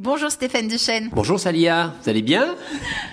Bonjour 0.00 0.30
Stéphane 0.30 0.68
Duchesne. 0.68 1.08
Bonjour 1.12 1.40
Salia, 1.40 1.92
vous 2.00 2.08
allez 2.08 2.22
bien? 2.22 2.54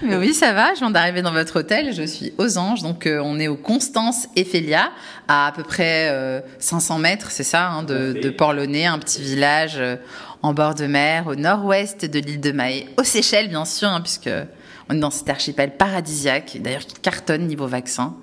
Mais 0.04 0.18
Oui, 0.18 0.36
ça 0.36 0.54
va. 0.54 0.76
Je 0.76 0.82
viens 0.82 0.92
d'arriver 0.92 1.24
dans 1.24 1.32
votre 1.32 1.62
hôtel. 1.62 1.96
Je 1.96 2.04
suis 2.04 2.32
aux 2.38 2.60
Anges, 2.60 2.84
donc 2.84 3.08
euh, 3.08 3.20
on 3.24 3.40
est 3.40 3.48
au 3.48 3.56
Constance 3.56 4.28
Ephelia, 4.36 4.92
à 5.28 5.48
à 5.48 5.52
peu 5.52 5.64
près 5.64 6.44
500 6.60 6.98
euh, 6.98 7.02
mètres, 7.02 7.32
c'est 7.32 7.42
ça, 7.42 7.70
hein, 7.70 7.82
de, 7.82 8.14
de 8.14 8.30
Port-Launay, 8.30 8.86
un 8.86 9.00
petit 9.00 9.24
village 9.24 9.78
euh, 9.80 9.96
en 10.44 10.54
bord 10.54 10.76
de 10.76 10.86
mer, 10.86 11.26
au 11.26 11.34
nord-ouest 11.34 12.06
de 12.06 12.20
l'île 12.20 12.40
de 12.40 12.52
Mahé, 12.52 12.88
aux 13.00 13.04
Seychelles 13.04 13.50
bien 13.50 13.66
sûr, 13.66 13.88
hein, 13.88 14.02
puisque 14.02 14.30
on 14.88 14.96
est 14.96 15.00
dans 15.00 15.10
cet 15.10 15.28
archipel 15.28 15.78
paradisiaque, 15.78 16.58
d'ailleurs 16.60 16.86
qui 16.86 17.00
cartonne 17.02 17.48
niveau 17.48 17.66
vaccin 17.66 18.16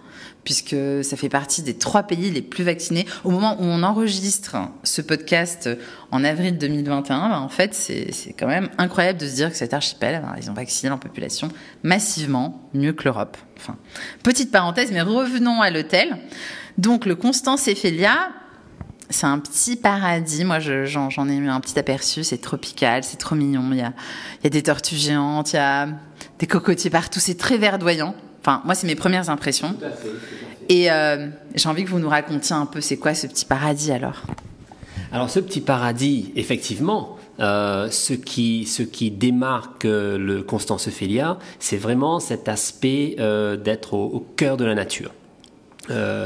puisque 0.45 0.77
ça 1.03 1.17
fait 1.17 1.29
partie 1.29 1.63
des 1.63 1.75
trois 1.75 2.03
pays 2.03 2.31
les 2.31 2.43
plus 2.43 2.65
vaccinés. 2.65 3.07
Au 3.25 3.31
moment 3.31 3.57
où 3.61 3.65
on 3.65 3.83
enregistre 3.83 4.57
ce 4.83 5.01
podcast 5.01 5.71
en 6.11 6.25
avril 6.25 6.59
2021, 6.59 7.29
ben, 7.29 7.39
en 7.39 7.49
fait, 7.49 7.75
c'est 7.75 8.35
quand 8.39 8.49
même 8.49 8.69
incroyable 8.79 9.19
de 9.19 9.27
se 9.27 9.35
dire 9.35 9.51
que 9.51 9.57
cet 9.57 9.75
archipel, 9.75 10.21
ben, 10.23 10.35
ils 10.41 10.51
ont 10.51 10.55
vacciné 10.55 10.89
leur 10.89 10.99
population 10.99 11.49
massivement, 11.83 12.69
mieux 12.75 12.93
que 12.93 13.05
l'Europe. 13.05 13.37
Enfin, 13.57 13.77
petite 14.23 14.51
parenthèse, 14.51 14.91
mais 14.93 15.03
revenons 15.03 15.61
à 15.61 15.71
l'hôtel. 15.71 16.19
Donc, 16.79 17.07
le 17.07 17.15
Constance 17.15 17.69
Ephelia, 17.69 18.31
c'est 19.11 19.27
un 19.27 19.39
petit 19.39 19.77
paradis. 19.77 20.45
Moi, 20.45 20.59
j'en 20.59 21.29
ai 21.29 21.37
eu 21.37 21.49
un 21.49 21.61
petit 21.61 21.79
aperçu. 21.79 22.25
C'est 22.25 22.39
tropical, 22.39 23.05
c'est 23.05 23.19
trop 23.19 23.35
mignon. 23.37 23.69
Il 23.71 23.79
y, 23.79 23.83
a, 23.83 23.93
il 24.41 24.45
y 24.45 24.47
a 24.47 24.51
des 24.51 24.63
tortues 24.63 24.97
géantes, 24.97 25.53
il 25.53 25.57
y 25.57 25.59
a 25.59 25.89
des 26.39 26.47
cocotiers 26.47 26.91
partout. 26.91 27.21
C'est 27.21 27.37
très 27.37 27.59
verdoyant. 27.59 28.15
Enfin, 28.43 28.61
moi, 28.65 28.75
c'est 28.75 28.89
mes 28.89 28.97
premières 28.97 29.31
impressions. 29.31 29.77
Et 30.69 30.91
euh, 30.91 31.29
j'ai 31.55 31.69
envie 31.69 31.85
que 31.85 31.91
vous 31.91 32.01
nous 32.01 32.09
racontiez 32.09 32.57
un 32.57 32.67
peu, 32.67 32.81
c'est 32.81 32.97
quoi 32.97 33.15
ce 33.15 33.29
petit 33.29 33.45
paradis 33.45 33.93
alors? 33.93 34.23
Alors, 35.13 35.31
ce 35.31 35.39
petit 35.39 35.61
paradis, 35.61 36.33
effectivement, 36.35 37.19
euh, 37.39 37.89
ce, 37.91 38.15
qui, 38.15 38.67
ce 38.67 38.83
qui 38.83 39.13
démarque 39.13 39.85
euh, 39.85 40.19
le 40.19 40.43
Constance 40.43 40.89
Ophélia, 40.89 41.39
c'est 41.61 41.77
vraiment 41.77 42.19
cet 42.19 42.49
aspect 42.49 43.17
d'être 43.63 43.95
au, 43.95 44.27
cœur 44.37 44.57
de 44.57 44.65
la 44.65 44.75
nature. 44.75 45.13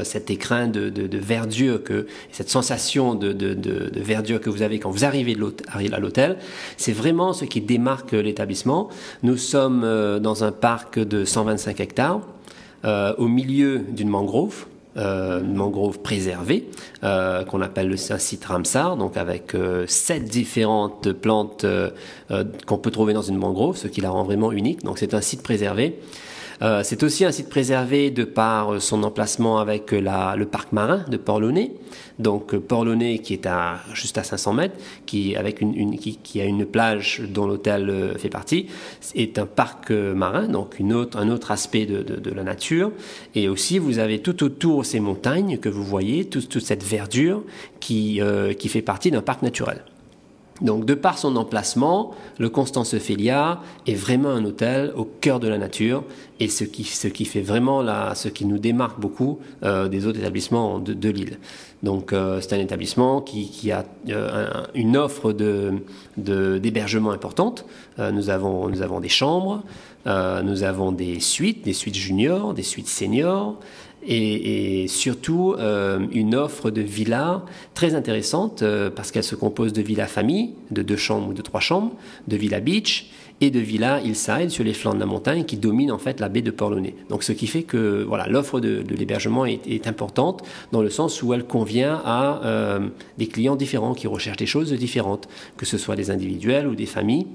Cet 0.03 0.29
écrin 0.29 0.67
de, 0.67 1.17
verdure, 1.17 1.83
que, 1.83 2.07
cette 2.31 2.49
sensation 2.49 3.15
de, 3.15 3.35
verdure 3.95 4.39
que 4.39 4.49
vous 4.49 4.61
avez 4.61 4.79
quand 4.79 4.91
vous 4.91 5.05
arrivez 5.05 5.35
à 5.93 5.99
l'hôtel, 5.99 6.37
c'est 6.77 6.93
vraiment 6.93 7.33
ce 7.33 7.45
qui 7.45 7.61
démarque 7.61 8.11
l'établissement. 8.11 8.89
Nous 9.23 9.37
sommes 9.37 9.81
dans 10.19 10.43
un 10.43 10.51
parc 10.51 10.99
de 10.99 11.25
125 11.25 11.79
hectares. 11.79 12.21
Euh, 12.85 13.13
au 13.17 13.27
milieu 13.27 13.79
d'une 13.79 14.09
mangrove. 14.09 14.65
Euh, 14.97 15.43
une 15.43 15.53
mangrove 15.53 15.99
préservée 15.99 16.69
euh, 17.03 17.43
qu'on 17.43 17.61
appelle 17.61 17.87
le 17.87 17.97
site 17.97 18.45
Ramsar, 18.45 18.97
donc 18.97 19.15
avec 19.15 19.55
sept 19.85 20.23
différentes 20.23 21.11
plantes 21.11 21.67
qu'on 22.65 22.77
peut 22.79 22.89
trouver 22.89 23.13
dans 23.13 23.21
une 23.21 23.37
mangrove, 23.37 23.77
ce 23.77 23.87
qui 23.87 24.01
la 24.01 24.09
rend 24.09 24.23
vraiment 24.23 24.51
unique. 24.51 24.83
Donc 24.83 24.97
c'est 24.97 25.13
un 25.13 25.21
site 25.21 25.43
préservé. 25.43 25.99
C'est 26.83 27.03
aussi 27.03 27.25
un 27.25 27.31
site 27.31 27.49
préservé 27.49 28.09
de 28.09 28.23
par 28.23 28.81
son 28.81 29.03
emplacement 29.03 29.59
avec 29.59 29.91
le 29.91 30.45
parc 30.45 30.71
marin 30.71 31.05
de 31.09 31.17
Port-Launay. 31.17 31.71
Donc 32.19 32.53
euh, 32.53 32.59
Port-Launay 32.59 33.19
qui 33.19 33.33
est 33.33 33.45
à 33.45 33.79
juste 33.93 34.17
à 34.17 34.23
500 34.23 34.53
mètres, 34.53 34.75
qui 35.05 35.35
avec 35.35 35.61
une, 35.61 35.97
qui, 35.97 36.41
a 36.41 36.45
une 36.45 36.65
plage 36.65 37.21
dont 37.27 37.47
l'hôtel 37.47 37.89
euh, 37.89 38.17
fait 38.17 38.29
partie, 38.29 38.67
est 39.15 39.37
un 39.37 39.45
parc 39.45 39.91
euh, 39.91 40.13
marin, 40.13 40.47
donc 40.47 40.79
une 40.79 40.93
autre, 40.93 41.17
un 41.17 41.29
autre 41.29 41.51
aspect 41.51 41.85
de, 41.85 42.01
de, 42.01 42.31
la 42.31 42.43
nature. 42.43 42.91
Et 43.35 43.47
aussi 43.49 43.79
vous 43.79 43.99
avez 43.99 44.19
tout 44.19 44.43
autour 44.43 44.85
ces 44.85 44.99
montagnes 44.99 45.57
que 45.57 45.69
vous 45.69 45.83
voyez, 45.83 46.25
toute, 46.25 46.59
cette 46.59 46.83
verdure 46.83 47.43
qui, 47.79 48.21
qui 48.59 48.69
fait 48.69 48.81
partie 48.81 49.11
d'un 49.11 49.21
parc 49.21 49.41
naturel. 49.41 49.83
Donc, 50.61 50.85
de 50.85 50.93
par 50.95 51.17
son 51.17 51.35
emplacement, 51.35 52.11
le 52.39 52.49
Constance 52.49 52.93
Ophélia 52.93 53.61
est 53.85 53.93
vraiment 53.93 54.29
un 54.29 54.43
hôtel 54.43 54.91
au 54.95 55.05
cœur 55.05 55.39
de 55.39 55.47
la 55.47 55.57
nature 55.57 56.03
et 56.39 56.47
ce 56.47 56.63
qui, 56.63 56.83
ce 56.83 57.07
qui 57.07 57.25
fait 57.25 57.41
vraiment 57.41 57.81
la, 57.81 58.15
ce 58.15 58.27
qui 58.27 58.45
nous 58.45 58.57
démarque 58.57 58.99
beaucoup 58.99 59.39
euh, 59.63 59.87
des 59.87 60.07
autres 60.07 60.19
établissements 60.19 60.79
de, 60.79 61.09
l'île. 61.09 61.37
Donc, 61.83 62.11
euh, 62.11 62.41
c'est 62.41 62.53
un 62.53 62.59
établissement 62.59 63.21
qui, 63.21 63.49
qui 63.49 63.71
a 63.71 63.85
euh, 64.09 64.47
une 64.73 64.97
offre 64.97 65.31
de, 65.31 65.73
d'hébergement 66.17 67.11
importante. 67.11 67.65
nous, 67.99 68.29
avons, 68.29 68.67
nous 68.67 68.81
avons 68.81 68.99
des 68.99 69.09
chambres, 69.09 69.63
nous 70.05 70.63
avons 70.63 70.91
des 70.91 71.19
suites, 71.19 71.65
des 71.65 71.73
suites 71.73 71.95
juniors, 71.95 72.53
des 72.53 72.63
suites 72.63 72.87
seniors 72.87 73.59
et, 74.07 74.87
surtout 74.87 75.55
euh, 75.57 75.99
une 76.11 76.35
offre 76.35 76.71
de 76.71 76.81
villas 76.81 77.41
très 77.73 77.93
intéressante 77.93 78.61
euh, 78.61 78.89
parce 78.89 79.11
qu'elle 79.11 79.23
se 79.23 79.35
compose 79.35 79.73
de 79.73 79.81
villas 79.81 80.07
famille, 80.07 80.53
de 80.71 80.81
deux 80.81 80.95
chambres 80.95 81.29
ou 81.29 81.33
de 81.33 81.41
trois 81.41 81.59
chambres, 81.59 81.91
de 82.27 82.37
villas 82.37 82.61
beach 82.61 83.09
et 83.41 83.51
de 83.51 83.59
villas 83.59 84.01
hillside 84.03 84.49
sur 84.49 84.63
les 84.63 84.73
flancs 84.73 84.95
de 84.95 84.99
la 84.99 85.05
montagne 85.05 85.43
qui 85.43 85.57
dominent 85.57 85.91
en 85.91 85.97
fait 85.97 86.19
la 86.19 86.29
baie 86.29 86.41
de 86.41 86.51
Port-Launay. 86.51 86.95
Donc 87.09 87.23
ce 87.23 87.33
qui 87.33 87.47
fait 87.47 87.63
que 87.63 88.03
voilà 88.03 88.27
l'offre 88.27 88.59
de, 88.59 88.83
l'hébergement 88.89 89.45
est, 89.45 89.87
importante 89.87 90.43
dans 90.71 90.81
le 90.81 90.89
sens 90.89 91.21
où 91.21 91.33
elle 91.33 91.45
convient 91.45 92.01
à 92.03 92.41
euh, 92.43 92.87
des 93.17 93.27
clients 93.27 93.55
différents 93.55 93.93
qui 93.93 94.07
recherchent 94.07 94.37
des 94.37 94.47
choses 94.47 94.73
différentes, 94.73 95.29
que 95.55 95.65
ce 95.65 95.77
soit 95.77 95.95
des 95.95 96.09
individuels 96.09 96.67
ou 96.67 96.75
des 96.75 96.87
familles. 96.87 97.27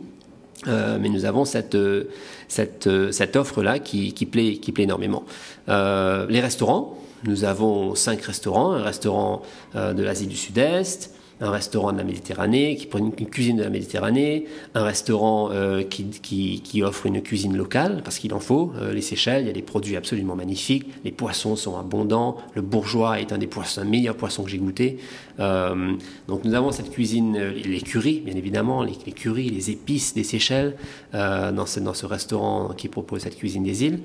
Euh, 0.69 0.99
mais 1.01 1.09
nous 1.09 1.25
avons 1.25 1.45
cette, 1.45 1.75
euh, 1.75 2.05
cette, 2.49 2.87
euh, 2.87 3.11
cette 3.11 3.37
offre-là 3.37 3.79
qui, 3.79 4.13
qui, 4.13 4.27
plaît, 4.27 4.57
qui 4.57 4.73
plaît 4.73 4.85
énormément. 4.85 5.25
les 5.69 6.41
restaurants, 6.41 6.99
nous 7.25 7.45
avons 7.45 7.95
cinq 7.95 8.23
restaurants, 8.23 8.73
un 8.73 8.83
restaurant 8.83 9.43
de 9.75 10.03
l'Asie 10.03 10.27
du 10.27 10.37
Sud-Est, 10.37 11.15
un 11.41 11.51
restaurant 11.51 11.93
de 11.93 11.99
la 11.99 12.05
Méditerranée 12.05 12.77
qui 12.77 12.87
prend 12.87 12.99
une, 12.99 13.13
cuisine 13.13 13.57
de 13.57 13.63
la 13.63 13.71
Méditerranée, 13.71 14.47
un 14.75 14.85
restaurant 14.85 15.51
euh, 15.51 15.83
qui, 15.83 16.83
offre 16.83 17.07
une 17.07 17.23
cuisine 17.23 17.57
locale, 17.57 18.03
parce 18.05 18.19
qu'il 18.19 18.33
en 18.35 18.41
faut. 18.41 18.73
Euh, 18.77 18.93
les 18.93 19.01
Seychelles, 19.01 19.43
il 19.43 19.47
y 19.47 19.51
a 19.51 19.53
des 19.53 19.63
produits 19.63 19.97
absolument 19.97 20.37
magnifiques, 20.37 20.87
les 21.05 21.13
poissons 21.13 21.57
sont 21.57 21.79
abondants, 21.79 22.37
le 22.55 22.63
bourgeois 22.63 23.21
est 23.21 23.33
un 23.33 23.39
des 23.39 23.47
poissons, 23.47 23.85
meilleur 23.85 24.17
que 24.17 24.49
j'ai 24.49 24.59
goûté. 24.59 24.99
Euh, 25.41 25.93
donc 26.29 26.45
nous 26.45 26.55
avons 26.55 26.73
cette 26.73 26.91
cuisine, 26.91 27.39
les 27.39 27.81
curries, 27.81 28.21
bien 28.21 28.37
évidemment, 28.37 28.83
les, 28.83 28.93
les 29.07 29.13
les 29.51 29.71
épices 29.71 30.15
des 30.15 30.25
Seychelles, 30.25 30.77
dans 31.13 31.67
ce, 31.67 31.81
dans 31.81 31.95
ce 31.95 32.07
restaurant 32.07 32.71
qui 32.77 32.89
propose 32.89 33.23
cette 33.23 33.37
cuisine 33.37 33.63
des 33.63 33.85
îles. 33.85 34.01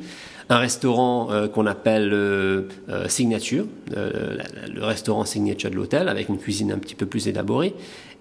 Un 0.50 0.58
restaurant 0.58 1.30
qu'on 1.54 1.66
appelle 1.66 2.66
Signature, 3.08 3.66
le 3.94 4.84
restaurant 4.84 5.26
Signature 5.26 5.70
de 5.70 5.76
l'hôtel, 5.76 6.08
avec 6.08 6.30
une 6.30 6.38
cuisine 6.38 6.72
un 6.72 6.78
petit 6.78 6.96
peu 6.96 7.06
plus 7.06 7.28
élaboré, 7.28 7.74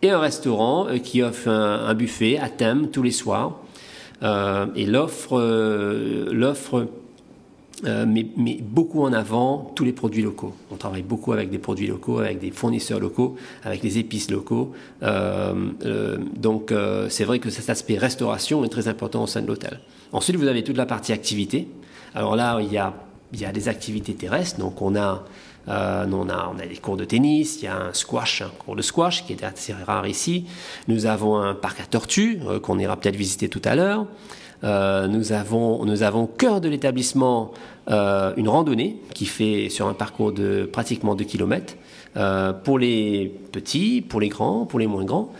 et 0.02 0.10
un 0.10 0.18
restaurant 0.18 0.88
euh, 0.88 0.98
qui 0.98 1.22
offre 1.22 1.48
un, 1.48 1.94
buffet 1.94 2.38
à 2.38 2.48
thème 2.48 2.88
tous 2.90 3.02
les 3.02 3.10
soirs. 3.10 3.60
Euh, 4.22 4.66
et 4.74 4.86
l'offre, 4.86 5.38
euh, 5.38 6.30
l'offre 6.32 6.86
met, 7.82 8.26
beaucoup 8.62 9.02
en 9.02 9.12
avant 9.12 9.72
tous 9.74 9.84
les 9.84 9.92
produits 9.92 10.22
locaux. 10.22 10.54
On 10.70 10.76
travaille 10.76 11.02
beaucoup 11.02 11.32
avec 11.32 11.50
des 11.50 11.58
produits 11.58 11.86
locaux, 11.86 12.18
avec 12.18 12.38
des 12.38 12.50
fournisseurs 12.50 13.00
locaux, 13.00 13.36
avec 13.64 13.82
des 13.82 13.98
épices 13.98 14.30
locaux. 14.30 14.72
donc 15.02 16.72
c'est 17.10 17.24
vrai 17.24 17.38
que 17.38 17.50
cet 17.50 17.68
aspect 17.68 17.98
restauration 17.98 18.64
est 18.64 18.70
très 18.70 18.88
important 18.88 19.24
au 19.24 19.26
sein 19.26 19.42
de 19.42 19.46
l'hôtel. 19.46 19.80
Ensuite, 20.12 20.36
vous 20.36 20.46
avez 20.46 20.64
toute 20.64 20.78
la 20.78 20.86
partie 20.86 21.12
activité. 21.12 21.68
Alors 22.16 22.34
là, 22.34 22.58
il 22.62 22.72
y 22.72 22.78
a, 22.78 23.52
des 23.52 23.68
activités 23.68 24.14
terrestres. 24.14 24.58
Donc 24.58 24.80
on 24.80 24.96
a 24.96 25.24
euh, 25.68 26.06
on, 26.10 26.28
a, 26.30 26.50
on 26.54 26.58
a 26.58 26.66
des 26.66 26.76
cours 26.76 26.96
de 26.96 27.04
tennis, 27.04 27.58
il 27.60 27.64
y 27.64 27.68
a 27.68 27.76
un 27.76 27.92
squash, 27.92 28.40
un 28.40 28.48
cours 28.48 28.76
de 28.76 28.82
squash 28.82 29.26
qui 29.26 29.32
est 29.32 29.44
assez 29.44 29.74
rare 29.74 30.06
ici. 30.06 30.46
Nous 30.88 31.06
avons 31.06 31.36
un 31.38 31.54
parc 31.54 31.80
à 31.80 31.84
tortues 31.84 32.38
euh, 32.46 32.60
qu'on 32.60 32.78
ira 32.78 32.96
peut-être 32.96 33.16
visiter 33.16 33.48
tout 33.48 33.60
à 33.64 33.74
l'heure. 33.74 34.06
Euh, 34.64 35.08
nous 35.08 35.32
avons, 35.32 35.84
nous 35.84 36.04
avons 36.04 36.22
au 36.22 36.26
cœur 36.26 36.60
de 36.62 36.68
l'établissement 36.68 37.52
une 37.88 38.48
randonnée 38.48 38.96
qui 39.14 39.26
fait 39.26 39.68
sur 39.68 39.86
un 39.86 39.94
parcours 39.94 40.32
de 40.32 40.68
pratiquement 40.72 41.14
2 41.14 41.24
km 41.24 41.76
pour 42.64 42.78
les 42.80 43.32
petits, 43.52 44.00
pour 44.00 44.20
les 44.20 44.28
grands, 44.28 44.66
pour 44.66 44.80
les 44.80 44.88
moins 44.88 45.04
grands. 45.04 45.32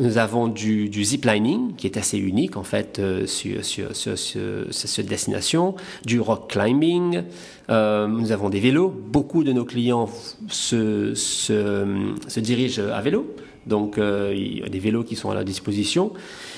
Nous 0.00 0.18
avons 0.18 0.48
du, 0.48 0.88
du 0.88 1.04
ziplining, 1.04 1.76
qui 1.76 1.86
est 1.86 1.96
assez 1.96 2.18
unique 2.18 2.56
en 2.56 2.64
fait 2.64 2.98
euh, 2.98 3.26
sur, 3.26 3.64
sur, 3.64 3.94
sur, 3.94 4.18
sur, 4.18 4.66
cette 4.70 5.06
destination, 5.06 5.76
du 6.04 6.18
rock 6.18 6.50
climbing, 6.50 7.22
euh, 7.70 8.08
nous 8.08 8.32
avons 8.32 8.50
des 8.50 8.58
vélos. 8.58 8.88
Beaucoup 8.88 9.44
de 9.44 9.52
nos 9.52 9.64
clients 9.64 10.08
se, 10.48 11.14
se, 11.14 12.12
se 12.26 12.40
dirigent 12.40 12.82
à 12.92 13.00
vélo, 13.02 13.36
donc 13.66 13.98
euh, 13.98 14.34
il 14.36 14.58
y 14.58 14.62
a 14.64 14.68
des 14.68 14.80
vélos 14.80 15.04
qui 15.04 15.14
sont 15.14 15.30
à 15.30 15.34
leur 15.34 15.44
disposition. 15.44 16.12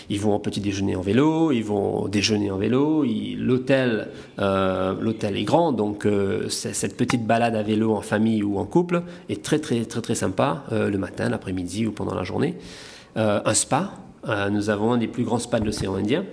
Ils 0.09 0.21
vont 0.21 0.33
en 0.33 0.39
petit 0.39 0.61
déjeuner 0.61 0.95
en 0.95 1.01
vélo, 1.01 1.51
ils 1.51 1.65
vont 1.65 2.09
déjeuner 2.09 2.51
en 2.51 2.59
vélo. 2.59 3.05
L'hôtel, 3.39 4.09
euh, 4.39 4.95
l'hôtel 5.01 5.37
est 5.37 5.45
grand, 5.45 5.73
donc 5.73 6.07
euh, 6.07 6.49
cette 6.49 6.97
petite 6.97 7.27
balade 7.27 7.57
à 7.57 7.63
vélo 7.63 7.93
en 7.93 8.03
famille 8.03 8.43
ou 8.43 8.59
en 8.59 8.65
couple 8.65 9.03
est 9.29 9.43
très 9.43 9.59
très 9.59 9.85
très 9.85 10.01
très 10.01 10.15
sympa 10.15 10.65
euh, 10.73 10.89
le 10.89 10.99
matin, 10.99 11.29
l'après-midi 11.29 11.87
ou 11.87 11.93
pendant 11.93 12.15
la 12.15 12.23
journée. 12.23 12.55
Euh, 13.17 13.41
un 13.47 13.55
spa. 13.55 13.93
Euh, 14.29 14.51
nous 14.51 14.69
avons 14.69 14.93
un 14.93 14.99
des 14.99 15.07
plus 15.07 15.25
grands 15.25 15.39
spas 15.39 15.59
de 15.59 15.65
l'océan 15.65 15.95
Indien. 15.95 16.25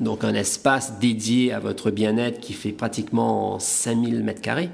Donc 0.00 0.24
un 0.24 0.34
espace 0.34 0.98
dédié 0.98 1.52
à 1.52 1.58
votre 1.58 1.90
bien-être 1.90 2.40
qui 2.40 2.52
fait 2.52 2.72
pratiquement 2.72 3.58
5000 3.58 4.22
mètres 4.22 4.40
carrés, 4.40 4.70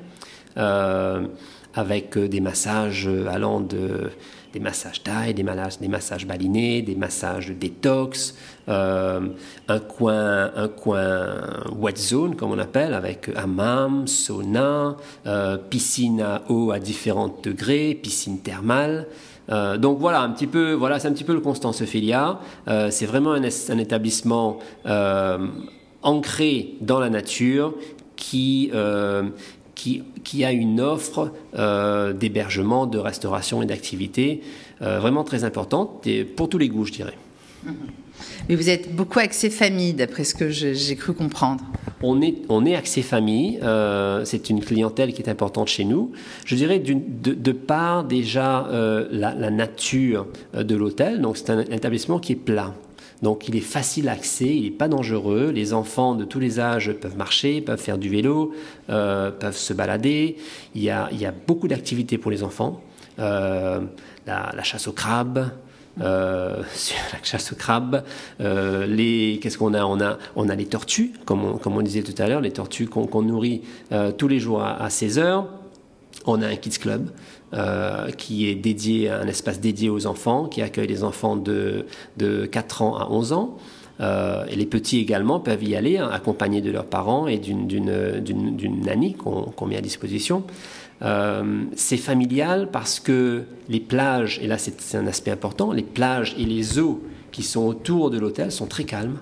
euh, 0.56 1.26
avec 1.75 2.19
des 2.19 2.40
massages 2.40 3.08
allant 3.29 3.61
de 3.61 4.11
des 4.52 4.60
massages 4.60 5.02
thaï, 5.02 5.34
des, 5.34 5.42
massages 5.42 6.26
balinés, 6.26 6.82
des 6.82 6.94
massages 6.94 7.50
détox, 7.50 8.34
euh, 8.68 9.20
un 9.68 9.78
coin, 9.78 10.50
un 10.54 10.68
coin 10.68 11.36
wet 11.76 11.96
zone 11.96 12.36
comme 12.36 12.52
on 12.52 12.58
appelle, 12.58 12.94
avec 12.94 13.30
hammam, 13.36 14.06
sauna, 14.06 14.96
euh, 15.26 15.56
piscine 15.56 16.20
à 16.22 16.42
eau 16.48 16.70
à 16.70 16.78
différents 16.78 17.34
degrés, 17.42 17.94
piscine 17.94 18.40
thermale. 18.40 19.06
Euh, 19.50 19.78
donc 19.78 19.98
voilà 19.98 20.20
un 20.20 20.30
petit 20.30 20.46
peu, 20.46 20.72
voilà 20.72 20.98
c'est 20.98 21.08
un 21.08 21.12
petit 21.12 21.24
peu 21.24 21.34
le 21.34 21.40
Constance 21.40 21.80
Ophélia. 21.80 22.40
c'est 22.90 23.06
vraiment 23.06 23.32
un 23.32 23.78
établissement 23.78 24.58
ancré 26.02 26.74
dans 26.80 27.00
la 27.00 27.10
nature 27.10 27.74
qui 28.16 28.70
qui, 29.78 30.44
a 30.44 30.52
une 30.52 30.80
offre 30.80 31.32
d'hébergement, 32.12 32.86
de 32.86 32.98
restauration 32.98 33.62
et 33.62 33.66
d'activité 33.66 34.42
vraiment 34.80 35.25
très 35.25 35.44
importante, 35.44 36.06
et 36.06 36.25
pour 36.25 36.48
tous 36.48 36.58
les 36.58 36.69
goûts, 36.69 36.84
je 36.84 36.92
dirais. 36.92 37.16
Mm-hmm. 37.64 38.07
Mais 38.48 38.54
vous 38.54 38.70
êtes 38.70 38.94
beaucoup 38.94 39.18
axé 39.18 39.50
famille, 39.50 39.92
d'après 39.92 40.24
ce 40.24 40.34
que 40.34 40.48
j'ai 40.50 40.96
cru 40.96 41.12
comprendre. 41.12 41.64
On 42.02 42.22
est, 42.22 42.36
on 42.48 42.64
est 42.64 42.76
axé 42.76 43.02
famille. 43.02 43.58
Euh, 43.62 44.24
c'est 44.24 44.50
une 44.50 44.60
clientèle 44.60 45.12
qui 45.12 45.22
est 45.22 45.28
importante 45.28 45.68
chez 45.68 45.84
nous. 45.84 46.12
Je 46.44 46.54
dirais 46.54 46.78
de, 46.78 46.94
de, 47.34 47.52
part 47.52 48.04
déjà 48.04 48.66
euh, 48.68 49.08
la, 49.10 49.50
nature 49.50 50.26
euh, 50.54 50.62
de 50.62 50.76
l'hôtel. 50.76 51.20
Donc 51.20 51.36
c'est 51.36 51.50
un, 51.50 51.60
établissement 51.60 52.18
qui 52.18 52.32
est 52.32 52.36
plat. 52.36 52.74
Donc 53.22 53.48
il 53.48 53.56
est 53.56 53.60
facile 53.60 54.08
à 54.08 54.12
accès, 54.12 54.46
il 54.46 54.62
n'est 54.62 54.70
pas 54.70 54.86
dangereux. 54.86 55.50
Les 55.50 55.72
enfants 55.72 56.14
de 56.14 56.24
tous 56.24 56.38
les 56.38 56.60
âges 56.60 56.92
peuvent 56.92 57.16
marcher, 57.16 57.60
peuvent 57.60 57.80
faire 57.80 57.98
du 57.98 58.08
vélo, 58.08 58.54
peuvent 58.86 59.56
se 59.56 59.72
balader. 59.72 60.36
Il 60.76 60.82
y 60.84 60.90
a, 60.90 61.08
il 61.10 61.20
y 61.20 61.26
a 61.26 61.32
beaucoup 61.32 61.66
d'activités 61.66 62.16
pour 62.16 62.30
les 62.30 62.44
enfants. 62.44 62.80
la, 63.18 63.80
la, 64.28 64.62
chasse 64.62 64.86
au 64.86 64.92
crabe, 64.92 65.50
euh, 66.00 66.62
sur 66.74 66.96
la 67.12 67.22
chasse 67.22 67.52
au 67.52 67.56
crabe. 67.56 68.04
Euh, 68.40 68.86
les, 68.86 69.38
qu'est-ce 69.42 69.58
qu'on 69.58 69.74
a? 69.74 69.84
On 69.84 70.00
a, 70.00 70.18
on 70.36 70.48
a 70.48 70.54
les 70.54 70.66
tortues, 70.66 71.12
comme 71.24 71.44
on, 71.44 71.58
comme 71.58 71.76
on 71.76 71.82
disait 71.82 72.02
tout 72.02 72.14
à 72.20 72.28
l'heure, 72.28 72.40
les 72.40 72.52
tortues 72.52 72.86
qu'on, 72.86 73.22
nourrit 73.22 73.62
euh, 73.92 74.12
tous 74.12 74.28
les 74.28 74.38
jours 74.38 74.62
à, 74.62 74.88
16 74.90 75.18
heures. 75.18 75.46
On 76.26 76.42
a 76.42 76.46
un 76.46 76.56
Kids 76.56 76.78
Club 76.78 77.10
qui 78.18 78.48
est 78.48 78.54
dédié, 78.54 79.08
un 79.08 79.26
espace 79.26 79.60
dédié 79.60 79.88
aux 79.88 80.06
enfants, 80.06 80.44
qui 80.44 80.60
accueille 80.60 80.86
les 80.86 81.02
enfants 81.02 81.36
de, 81.36 81.86
de 82.18 82.44
4 82.44 82.82
ans 82.82 82.96
à 82.98 83.08
11 83.10 83.32
ans. 83.32 83.56
Et 84.00 84.54
les 84.54 84.66
petits 84.66 84.98
également 84.98 85.40
peuvent 85.40 85.64
y 85.64 85.74
aller, 85.74 85.98
hein, 85.98 86.08
accompagnés 86.12 86.60
de 86.60 86.70
leurs 86.70 86.86
parents 86.86 87.26
et 87.26 87.38
d'une, 87.38 87.66
nanny 88.84 89.14
qu'on, 89.14 89.42
qu'on 89.42 89.66
met 89.66 89.76
à 89.76 89.80
disposition. 89.80 90.44
Euh, 91.02 91.64
c'est 91.76 91.96
familial 91.96 92.68
parce 92.72 92.98
que 92.98 93.44
les 93.68 93.80
plages, 93.80 94.40
et 94.42 94.46
là 94.46 94.58
c'est 94.58 94.96
un 94.96 95.06
aspect 95.06 95.30
important, 95.30 95.72
les 95.72 95.82
plages 95.82 96.34
et 96.38 96.44
les 96.44 96.78
eaux 96.78 97.02
qui 97.30 97.42
sont 97.42 97.66
autour 97.66 98.10
de 98.10 98.18
l'hôtel 98.18 98.50
sont 98.50 98.66
très 98.66 98.84
calmes 98.84 99.18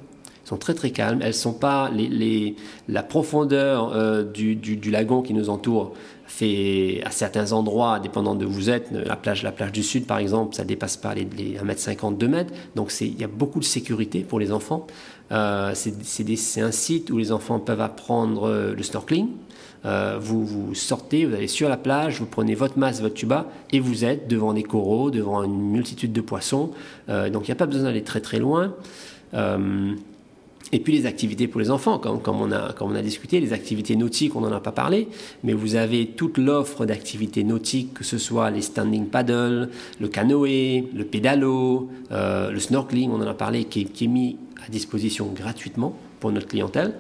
sont 0.47 0.57
très 0.57 0.75
très 0.75 0.91
calmes. 0.91 1.21
Elles 1.23 1.35
sont 1.35 1.53
pas 1.53 1.91
les, 1.91 2.57
la 2.89 3.03
profondeur 3.03 3.93
euh, 3.95 4.23
du, 4.23 4.57
du, 4.57 4.91
lagon 4.91 5.23
qui 5.23 5.35
nous 5.35 5.51
entoure 5.51 5.93
fait 6.27 7.03
à 7.05 7.11
certains 7.11 7.53
endroits, 7.53 8.01
dépendant 8.01 8.35
de 8.35 8.47
où 8.47 8.51
vous 8.51 8.71
êtes, 8.71 8.91
la 8.91 9.17
plage, 9.17 9.43
la 9.43 9.53
plage 9.53 9.73
du 9.73 9.83
sud 9.83 10.07
par 10.07 10.19
exemple, 10.19 10.55
ça 10.55 10.65
dépasse 10.65 10.97
pas 10.97 11.15
les, 11.15 11.27
les 11.37 11.59
1m50, 11.59 12.17
2 12.17 12.29
mètres. 12.29 12.53
Donc 12.75 12.93
il 13.01 13.21
y 13.21 13.25
a 13.25 13.29
beaucoup 13.29 13.61
de 13.61 13.65
sécurité 13.65 14.21
pour 14.21 14.41
les 14.41 14.53
enfants. 14.53 14.87
Euh, 15.33 15.73
c'est 15.75 16.61
un 16.63 16.73
site 16.73 17.11
où 17.11 17.19
les 17.19 17.33
enfants 17.33 17.59
peuvent 17.59 17.81
apprendre 17.81 18.73
le 18.77 18.83
snorkeling. 18.83 19.29
Euh, 19.87 20.19
vous, 20.21 20.45
vous 20.45 20.75
sortez, 20.75 21.25
vous 21.27 21.35
allez 21.35 21.47
sur 21.47 21.69
la 21.69 21.77
plage, 21.77 22.19
vous 22.19 22.27
prenez 22.27 22.55
votre 22.55 22.79
masse, 22.79 23.01
votre 23.01 23.15
tuba, 23.15 23.47
et 23.73 23.79
vous 23.79 24.05
êtes 24.05 24.27
devant 24.27 24.53
des 24.53 24.65
coraux, 24.65 25.11
devant 25.11 25.45
une 25.45 25.71
multitude 25.71 26.13
de 26.13 26.21
poissons. 26.21 26.73
Euh, 27.09 27.31
donc 27.31 27.47
il 27.47 27.51
n'y 27.51 27.53
a 27.53 27.57
pas 27.57 27.67
besoin 27.67 27.85
d'aller 27.85 28.03
très 28.03 28.21
très 28.21 28.39
loin. 28.39 28.75
Euh, 30.73 30.77
et 30.77 30.81
puis 30.81 30.93
les 30.93 31.07
activités 31.07 31.49
pour 31.49 31.61
les 31.61 31.71
enfants, 31.71 31.99
comme, 31.99 32.41
on 32.41 32.53
a, 32.53 32.73
comme 32.73 32.93
on 32.93 32.95
a 32.95 33.03
discuté, 33.03 33.41
les 33.41 33.53
activités 33.53 33.97
nautiques, 33.97 34.37
on 34.37 34.41
n'en 34.41 34.53
a 34.53 34.61
pas 34.61 34.73
parlé, 34.73 35.09
mais 35.45 35.53
vous 35.53 35.77
avez 35.77 36.07
toute 36.07 36.39
l'offre 36.39 36.87
d'activités 36.87 37.45
nautiques, 37.45 37.95
que 37.95 38.05
ce 38.05 38.19
soit 38.19 38.51
les 38.51 38.63
standing 38.63 39.07
paddle, 39.07 39.71
le 40.01 40.09
canoë, 40.09 40.89
le 40.95 41.05
pédalo, 41.05 41.89
le 42.11 42.59
snorkeling, 42.59 43.11
on 43.11 43.23
en 43.23 43.27
a 43.27 43.35
parlé, 43.35 43.65
qui, 43.65 43.85
qui, 43.87 44.05
est 44.05 44.09
mis 44.09 44.37
à 44.67 44.69
disposition 44.71 45.27
gratuitement 45.35 45.97
pour 46.21 46.33
notre 46.33 46.49
clientèle. 46.49 46.95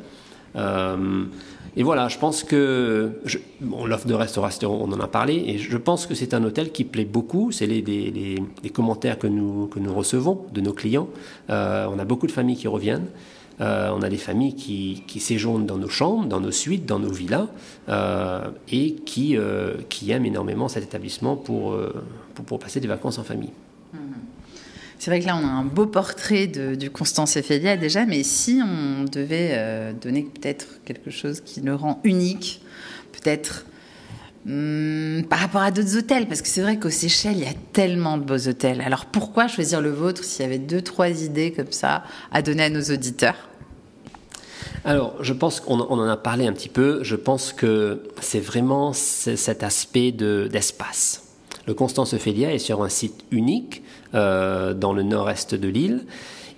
Et 1.79 1.83
voilà, 1.83 2.09
je 2.09 2.19
pense 2.19 2.43
que 2.43 3.21
l'offre 3.61 4.07
de 4.07 4.15
restauration, 4.15 4.83
on 4.83 4.91
en 4.93 5.01
a 5.01 5.09
parlé, 5.09 5.45
et 5.47 5.59
je 5.59 5.77
pense 5.77 6.07
que 6.07 6.15
c'est 6.15 6.33
un 6.33 6.43
hôtel 6.43 6.73
qui 6.73 6.85
plaît 6.85 7.05
beaucoup. 7.05 7.53
C'est 7.53 7.67
les, 7.67 7.83
les, 7.83 8.71
commentaires 8.71 9.19
que 9.19 9.27
nous, 9.27 9.67
que 9.67 9.79
nous 9.79 9.93
recevons 9.93 10.47
de 10.55 10.63
nos 10.63 10.73
clients. 10.73 11.09
Euh, 11.51 11.87
on 11.93 11.99
a 11.99 12.07
beaucoup 12.07 12.27
de 12.27 12.33
familles 12.33 12.57
qui 12.57 12.67
reviennent. 12.67 13.09
Euh, 13.61 13.91
on 13.94 14.03
a 14.03 14.08
des 14.08 14.19
familles 14.19 14.55
qui, 14.55 15.20
séjournent 15.20 15.67
dans 15.67 15.79
nos 15.79 15.88
chambres, 15.88 16.26
dans 16.26 16.41
nos 16.41 16.50
suites, 16.50 16.87
dans 16.87 16.99
nos 16.99 17.12
villas, 17.12 17.49
euh, 17.88 18.50
et 18.70 18.97
qui, 19.06 19.37
qui 19.88 20.11
aiment 20.11 20.26
énormément 20.26 20.69
cet 20.69 20.85
établissement 20.85 21.37
pour, 21.37 21.79
passer 22.61 22.81
des 22.81 22.88
vacances 22.88 23.19
en 23.19 23.25
famille. 23.25 23.53
C'est 24.99 25.11
vrai 25.11 25.20
que 25.20 25.26
là, 25.26 25.37
on 25.37 25.47
a 25.47 25.50
un 25.50 25.64
beau 25.64 25.87
portrait 25.87 26.47
de, 26.47 26.75
du 26.75 26.91
Constance 26.91 27.37
Ephélia 27.37 27.76
déjà, 27.76 28.06
mais 28.06 28.23
si 28.23 28.61
on 28.64 29.05
devait 29.05 29.50
euh, 29.53 29.93
donner 29.93 30.23
peut-être 30.23 30.82
quelque 30.85 31.11
chose 31.11 31.41
qui 31.41 31.61
le 31.61 31.75
rend 31.75 32.00
unique, 32.03 32.62
peut-être 33.12 33.67
hmm, 34.46 35.25
par 35.25 35.40
rapport 35.40 35.62
à 35.62 35.70
d'autres 35.70 35.98
hôtels, 35.98 36.26
parce 36.26 36.40
que 36.40 36.48
c'est 36.48 36.62
vrai 36.62 36.78
qu'aux 36.78 36.90
Seychelles, 36.90 37.37
il 37.37 37.44
y 37.44 37.48
a 37.48 37.54
tellement 37.72 38.16
de 38.16 38.25
beaux 38.25 38.48
hôtels. 38.48 38.81
Alors 38.81 39.06
pourquoi 39.06 39.48
choisir 39.48 39.81
le 39.81 39.90
vôtre 39.90 40.25
s'il 40.25 40.43
y 40.43 40.48
avait 40.48 40.58
deux, 40.58 40.81
trois 40.81 41.10
idées 41.10 41.52
comme 41.52 41.72
ça 41.72 42.04
à 42.32 42.43
donner 42.43 42.64
à 42.64 42.70
nos 42.70 42.82
auditeurs? 42.82 43.37
Alors, 44.87 45.16
je 45.20 45.32
pense 45.32 45.58
qu'on 45.58 45.81
en 45.81 46.08
a 46.08 46.16
parlé 46.16 46.46
un 46.46 46.52
petit 46.52 46.69
peu. 46.69 47.00
Je 47.02 47.16
pense 47.16 47.52
que 47.52 48.04
c'est 48.20 48.40
vraiment 48.40 48.93
cet 48.93 49.64
aspect 49.64 50.12
d'espace. 50.12 51.25
le 51.66 51.75
Constance 51.75 52.14
Ophélia 52.14 52.54
est 52.54 52.60
sur 52.60 52.84
un 52.84 52.88
site 52.88 53.25
unique 53.32 53.82
euh, 54.14 54.75
dans 54.75 54.93
le 54.93 55.02
nord-est 55.02 55.56
de 55.56 55.66
l'île. 55.66 56.04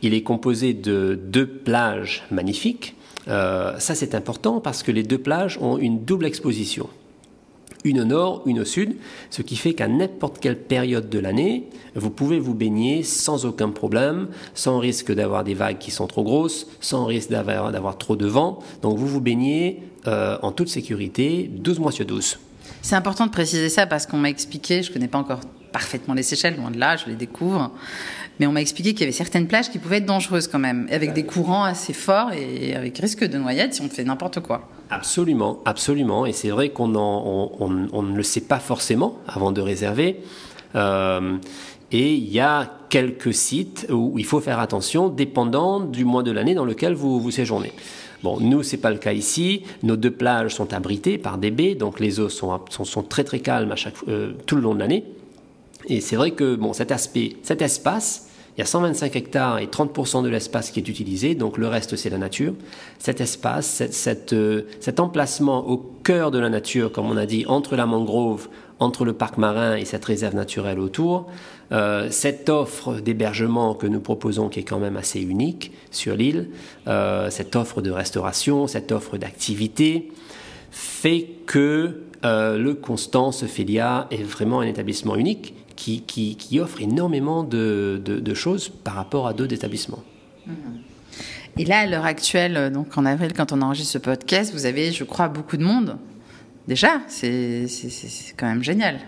Il 0.03 0.13
est 0.13 0.23
composé 0.23 0.75
de 0.75 1.19
deux 1.21 1.47
plages 1.47 2.25
magnifiques. 2.31 2.97
Euh, 3.29 3.79
ça, 3.79 3.95
c'est 3.95 4.15
important 4.15 4.61
parce 4.61 4.83
que 4.83 4.93
les 4.93 5.03
deux 5.03 5.19
plages 5.19 5.59
ont 5.63 5.79
une 5.79 6.05
double 6.05 6.27
exposition. 6.27 6.91
Une 7.85 8.01
au 8.01 8.05
nord, 8.05 8.43
une 8.47 8.61
au 8.61 8.65
sud, 8.65 8.97
ce 9.31 9.43
qui 9.43 9.57
fait 9.57 9.75
qu'à 9.75 9.89
n'importe 9.89 10.41
quelle 10.41 10.59
période 10.59 11.09
de 11.09 11.19
l'année, 11.19 11.65
vous 11.95 12.11
pouvez 12.11 12.39
vous 12.39 12.55
baigner 12.55 13.03
sans 13.03 13.47
aucun 13.47 13.71
problème, 13.71 14.29
sans 14.55 14.79
risque 14.79 15.13
d'avoir 15.13 15.45
des 15.45 15.55
vagues 15.55 15.79
qui 15.79 15.91
sont 15.91 16.07
trop 16.07 16.25
grosses, 16.25 16.67
sans 16.81 17.05
risque 17.05 17.31
d'avoir 17.31 17.99
trop 17.99 18.17
de 18.17 18.27
vent. 18.27 18.59
Donc 18.83 18.99
vous 18.99 19.07
vous 19.07 19.21
baignez 19.21 19.83
euh, 20.07 20.39
en 20.43 20.53
toute 20.53 20.69
sécurité 20.69 21.51
12 21.53 21.79
mois 21.79 21.93
sur 21.93 22.05
12. 22.05 22.39
C'est 22.83 22.97
important 22.97 23.27
de 23.27 23.31
préciser 23.31 23.69
ça 23.69 23.87
parce 23.87 24.07
qu'on 24.07 24.19
m'a 24.19 24.31
expliqué, 24.31 24.83
je 24.83 24.91
ne 24.91 24.95
connais 24.95 25.09
pas 25.09 25.19
encore 25.19 25.41
parfaitement 25.73 26.15
les 26.15 26.23
Seychelles, 26.23 26.57
loin 26.57 26.71
de 26.71 26.79
là, 26.79 26.97
je 26.97 27.07
les 27.07 27.15
découvre. 27.15 27.71
Mais 28.39 28.47
on 28.47 28.53
m'a 28.53 28.61
expliqué 28.61 28.93
qu'il 28.93 29.01
y 29.01 29.05
avait 29.05 29.13
certaines 29.13 29.49
plages 29.49 29.71
qui 29.71 29.79
pouvaient 29.79 29.99
être 29.99 30.07
dangereuses 30.07 30.47
quand 30.47 30.59
même, 30.59 30.87
avec 30.91 31.13
des 31.13 31.25
courants 31.25 31.65
assez 31.65 31.93
forts 31.93 32.33
et 32.33 32.75
avec 32.75 32.99
risque 32.99 33.25
de 33.25 33.39
noyade 33.39 33.73
si 33.73 33.83
on 33.83 33.89
fait 33.89 34.05
n'importe 34.05 34.41
quoi. 34.41 34.69
Absolument, 34.91 35.61
absolument. 35.65 36.27
Et 36.27 36.33
c'est 36.33 36.51
vrai 36.51 36.71
qu'on 36.71 36.95
on, 36.95 38.03
ne 38.03 38.17
le 38.17 38.23
sait 38.23 38.41
pas 38.41 38.59
forcément 38.59 39.19
avant 39.27 39.53
de 39.53 39.61
réserver. 39.61 40.21
Euh, 40.75 41.37
et 41.93 42.15
il 42.15 42.29
y 42.29 42.41
a 42.41 42.71
quelques 42.89 43.35
sites 43.35 43.87
où 43.91 44.19
il 44.19 44.25
faut 44.25 44.41
faire 44.41 44.59
attention, 44.59 45.09
dépendant 45.09 45.81
du 45.81 46.05
mois 46.05 46.23
de 46.23 46.31
l'année 46.31 46.55
dans 46.55 46.65
lequel 46.65 46.95
vous, 46.95 47.21
vous 47.21 47.31
séjournez. 47.31 47.73
Bon, 48.23 48.41
nous, 48.41 48.63
c'est 48.63 48.79
pas 48.79 48.91
le 48.91 48.99
cas 48.99 49.13
ici. 49.13 49.63
Nos 49.83 49.97
deux 49.97 50.11
plages 50.11 50.55
sont 50.55 50.73
abritées 50.73 51.19
par 51.19 51.39
des 51.39 51.51
baies, 51.51 51.75
donc 51.75 52.01
les 52.01 52.19
eaux 52.21 52.29
sont, 52.29 52.61
sont, 52.69 53.03
très 53.03 53.25
très 53.25 53.41
calmes 53.41 53.73
à 53.73 53.77
chaque, 53.77 53.95
euh, 54.09 54.33
tout 54.47 54.57
le 54.57 54.63
long 54.63 54.75
de 54.75 54.81
l'année. 54.81 55.05
Et 55.87 56.01
c'est 56.01 56.17
vrai 56.17 56.33
que 56.33 56.57
bon, 56.57 56.73
cet 56.73 56.93
aspect, 56.93 57.37
cet 57.43 57.63
espace, 57.63 58.28
il 58.59 58.63
y 58.63 58.65
a 58.65 58.67
125 58.67 59.15
hectares 59.15 59.59
et 59.61 59.67
30% 59.67 60.25
de 60.25 60.29
l'espace 60.29 60.73
qui 60.73 60.81
est 60.81 60.89
utilisé, 60.89 61.37
donc 61.37 61.59
le 61.59 61.69
reste 61.69 61.95
c'est 61.95 62.11
la 62.11 62.19
nature. 62.19 62.55
Cet 62.99 63.21
espace, 63.21 63.85
euh, 64.33 64.63
cet 64.81 64.99
emplacement 64.99 65.69
au 65.69 65.77
cœur 65.77 66.33
de 66.33 66.41
la 66.41 66.49
nature, 66.49 66.91
comme 66.91 67.09
on 67.09 67.17
a 67.17 67.25
dit, 67.25 67.45
entre 67.47 67.77
la 67.77 67.87
mangrove, 67.87 68.49
entre 68.81 69.05
le 69.05 69.13
parc 69.13 69.39
marin 69.39 69.77
et 69.77 69.85
cette 69.85 70.05
réserve 70.05 70.35
naturelle 70.35 70.81
autour, 70.81 71.29
euh, 71.71 72.09
cette 72.11 72.49
offre 72.49 72.95
d'hébergement 72.95 73.75
que 73.75 73.87
nous 73.87 74.01
proposons, 74.01 74.49
qui 74.49 74.59
est 74.59 74.65
quand 74.65 74.81
même 74.81 74.97
assez 74.97 75.21
unique 75.21 75.71
sur 75.93 76.17
l'île, 76.17 76.49
euh, 76.89 77.31
cette 77.31 77.55
offre 77.55 77.81
de 77.81 77.93
restauration, 77.93 78.67
cette 78.67 78.91
offre 78.91 79.19
d'activité, 79.19 80.11
fait 80.73 81.29
que 81.47 82.03
le 82.25 82.73
Constance 82.73 83.47
Félia 83.47 84.09
est 84.11 84.25
vraiment 84.25 84.59
un 84.59 84.67
établissement 84.67 85.15
unique 85.15 85.55
qui, 85.79 86.37
qui, 86.37 86.61
offre 86.61 86.83
énormément 86.83 87.45
de, 87.45 88.03
de, 88.05 88.35
choses 88.35 88.69
par 88.69 88.95
rapport 88.95 89.29
à 89.29 89.33
d'autres 89.33 89.55
établissements. 89.55 90.03
Et 91.57 91.65
là, 91.65 91.81
à 91.81 91.87
l'heure 91.87 92.05
actuelle, 92.05 92.73
donc 92.73 92.99
en 92.99 93.05
avril, 93.05 93.33
quand 93.33 93.53
on 93.53 93.63
enregistre 93.63 93.93
ce 93.93 93.99
podcast, 93.99 94.53
vous 94.53 94.67
avez, 94.67 94.91
je 94.91 95.05
crois, 95.05 95.29
beaucoup 95.29 95.57
de 95.57 95.65
monde 95.65 95.97
déjà, 96.67 97.01
c'est 97.09 97.67
quand 98.37 98.47
même 98.47 98.63
génial. 98.63 98.99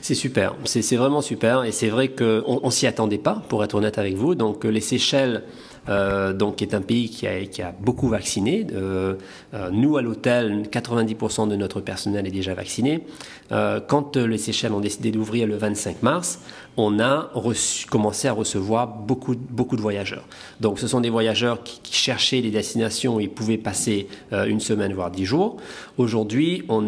C'est 0.00 0.14
super, 0.14 0.54
c'est 0.64 0.96
vraiment 0.96 1.22
super 1.22 1.64
et 1.64 1.72
c'est 1.72 1.88
vrai 1.88 2.08
qu'on 2.08 2.42
on, 2.62 2.70
s'y 2.70 2.86
attendait 2.86 3.18
pas, 3.18 3.42
pour 3.48 3.64
être 3.64 3.74
honnête 3.74 3.98
avec 3.98 4.14
vous. 4.14 4.34
Donc 4.34 4.64
les 4.64 4.80
Seychelles 4.80 5.42
euh, 5.88 6.32
donc 6.32 6.62
est 6.62 6.74
un 6.74 6.80
pays 6.80 7.10
qui 7.10 7.26
a, 7.26 7.44
qui 7.44 7.62
beaucoup 7.80 8.08
vacciné. 8.08 8.66
Euh, 8.72 9.14
euh 9.54 9.70
nous, 9.70 9.96
à 9.96 10.02
l'hôtel, 10.02 10.68
90% 10.70 11.48
de 11.48 11.56
notre 11.56 11.80
personnel 11.80 12.26
est 12.26 12.30
déjà 12.30 12.54
vacciné. 12.54 13.04
Quand 13.86 14.16
les 14.16 14.38
Seychelles 14.38 14.72
ont 14.72 14.80
décidé 14.80 15.10
d'ouvrir 15.10 15.46
le 15.46 15.56
25 15.56 16.02
mars, 16.02 16.40
on 16.78 17.00
a 17.00 17.30
commencé 17.90 18.26
à 18.26 18.32
recevoir 18.32 18.86
beaucoup, 18.86 19.34
de 19.34 19.82
voyageurs. 19.82 20.24
Donc 20.60 20.78
ce 20.78 20.86
sont 20.86 21.02
des 21.02 21.10
voyageurs 21.10 21.62
qui, 21.62 21.78
qui 21.82 21.94
cherchaient 21.94 22.40
des 22.40 22.50
destinations 22.50 23.16
où 23.16 23.20
ils 23.20 23.28
pouvaient 23.28 23.58
passer 23.58 24.08
une 24.32 24.60
semaine, 24.60 24.94
voire 24.94 25.10
dix 25.10 25.26
jours. 25.26 25.58
Aujourd'hui, 25.98 26.64
on 26.70 26.86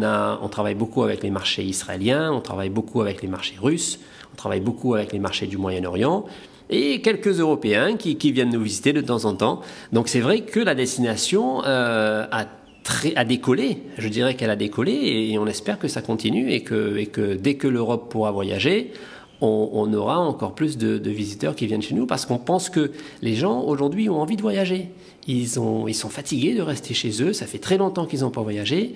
travaille 0.49 0.73
beaucoup 0.73 1.03
avec 1.03 1.21
les 1.21 1.29
marchés 1.29 1.63
israéliens, 1.63 2.31
on 2.31 2.41
travaille 2.41 2.69
beaucoup 2.69 3.01
avec 3.01 3.21
les 3.21 3.27
marchés 3.27 3.57
russes, 3.61 3.99
on 4.33 4.35
travaille 4.35 4.61
beaucoup 4.61 4.95
avec 4.95 5.13
les 5.13 5.19
marchés 5.19 5.45
du 5.45 5.57
Moyen-Orient 5.57 6.25
et 6.69 7.01
quelques 7.01 7.39
Européens 7.39 7.95
qui, 7.97 8.31
viennent 8.31 8.51
nous 8.51 8.61
visiter 8.61 8.93
de 8.93 9.01
temps 9.01 9.25
en 9.25 9.35
temps. 9.35 9.61
Donc 9.93 10.07
c'est 10.07 10.19
vrai 10.19 10.41
que 10.41 10.59
la 10.59 10.75
destination 10.75 11.63
euh, 11.65 12.25
a, 12.31 13.25
décollé. 13.25 13.77
Je 13.97 14.07
dirais 14.07 14.35
qu'elle 14.35 14.49
a 14.49 14.55
décollé 14.55 14.93
et 14.93 15.37
on 15.37 15.47
espère 15.47 15.79
que 15.79 15.87
ça 15.87 16.01
continue 16.01 16.51
et 16.51 16.61
que, 16.61 17.35
dès 17.35 17.55
que 17.55 17.67
l'Europe 17.67 18.11
pourra 18.11 18.31
voyager, 18.31 18.93
on, 19.41 19.93
aura 19.93 20.17
encore 20.19 20.55
plus 20.55 20.77
de, 20.77 21.09
visiteurs 21.09 21.55
qui 21.55 21.67
viennent 21.67 21.81
chez 21.81 21.93
nous 21.93 22.07
parce 22.07 22.25
qu'on 22.25 22.37
pense 22.37 22.69
que 22.69 22.91
les 23.21 23.35
gens 23.35 23.61
aujourd'hui 23.61 24.09
ont 24.09 24.19
envie 24.21 24.37
de 24.37 24.41
voyager. 24.41 24.89
Ils 25.27 25.47
sont 25.47 26.09
fatigués 26.09 26.55
de 26.55 26.61
rester 26.61 26.93
chez 26.93 27.21
eux, 27.21 27.33
ça 27.33 27.45
fait 27.45 27.59
très 27.59 27.77
longtemps 27.77 28.05
qu'ils 28.05 28.21
n'ont 28.21 28.31
pas 28.31 28.41
voyagé 28.41 28.93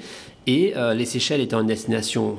et 0.47 0.73
euh, 0.75 0.93
les 0.93 1.05
Seychelles 1.05 1.41
étant 1.41 1.61
une 1.61 1.67
destination 1.67 2.37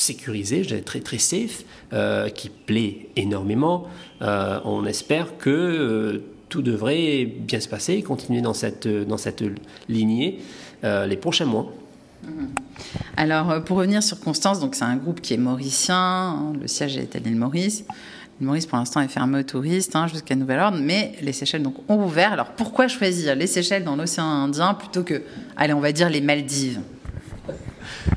sécurisé, 0.00 0.62
très 0.82 1.00
très 1.00 1.18
safe, 1.18 1.64
euh, 1.92 2.28
qui 2.28 2.48
plaît 2.48 3.08
énormément. 3.16 3.86
Euh, 4.22 4.58
on 4.64 4.84
espère 4.86 5.36
que 5.38 5.50
euh, 5.50 6.24
tout 6.48 6.62
devrait 6.62 7.24
bien 7.24 7.60
se 7.60 7.68
passer 7.68 7.94
et 7.94 8.02
continuer 8.02 8.40
dans 8.40 8.54
cette, 8.54 8.86
dans 8.86 9.16
cette 9.18 9.44
lignée 9.88 10.40
les 10.82 11.16
prochains 11.16 11.46
mois. 11.46 11.72
Mhm. 12.24 12.50
Alors, 13.16 13.64
pour 13.64 13.78
revenir 13.78 14.02
sur 14.02 14.20
Constance, 14.20 14.58
c'est 14.72 14.84
un 14.84 14.96
groupe 14.96 15.22
qui 15.22 15.32
est 15.32 15.38
mauricien, 15.38 15.96
hein, 15.96 16.52
le 16.60 16.68
siège 16.68 16.98
est 16.98 17.16
à 17.16 17.20
l'île 17.20 17.36
Maurice. 17.36 17.84
L'île 18.38 18.46
Maurice, 18.48 18.66
pour 18.66 18.76
l'instant, 18.76 19.00
est 19.00 19.08
fermée 19.08 19.38
aux 19.38 19.44
touristes 19.44 19.96
hein, 19.96 20.08
jusqu'à 20.08 20.34
nouvel 20.34 20.60
ordre, 20.60 20.78
mais 20.78 21.12
les 21.22 21.32
Seychelles 21.32 21.62
donc, 21.62 21.76
ont 21.88 22.04
ouvert. 22.04 22.34
Alors, 22.34 22.48
pourquoi 22.48 22.86
choisir 22.86 23.34
les 23.34 23.46
Seychelles 23.46 23.84
dans 23.84 23.96
l'océan 23.96 24.26
Indien 24.26 24.74
plutôt 24.74 25.04
que, 25.04 25.22
allez, 25.56 25.72
on 25.72 25.80
va 25.80 25.92
dire 25.92 26.10
les 26.10 26.20
Maldives? 26.20 26.80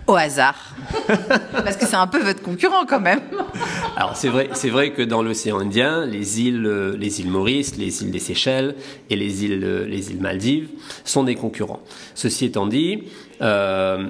Au 0.07 0.15
hasard 0.15 0.75
Parce 1.51 1.77
que 1.77 1.85
c'est 1.85 1.95
un 1.95 2.07
peu 2.07 2.21
votre 2.21 2.41
concurrent 2.41 2.85
quand 2.85 2.99
même. 2.99 3.21
Alors 3.95 4.15
c'est 4.15 4.29
vrai, 4.29 4.49
c'est 4.53 4.69
vrai 4.69 4.93
que 4.93 5.01
dans 5.01 5.21
l'océan 5.21 5.59
Indien, 5.59 6.05
les 6.05 6.41
îles, 6.41 6.65
euh, 6.65 6.95
les 6.97 7.19
îles 7.21 7.29
Maurice, 7.29 7.77
les 7.77 8.03
îles 8.03 8.11
des 8.11 8.19
Seychelles 8.19 8.75
et 9.09 9.15
les 9.15 9.45
îles, 9.45 9.63
euh, 9.63 9.85
les 9.85 10.11
îles 10.11 10.21
Maldives 10.21 10.69
sont 11.03 11.23
des 11.23 11.35
concurrents. 11.35 11.81
Ceci 12.15 12.45
étant 12.45 12.67
dit, 12.67 13.03
euh, 13.41 14.07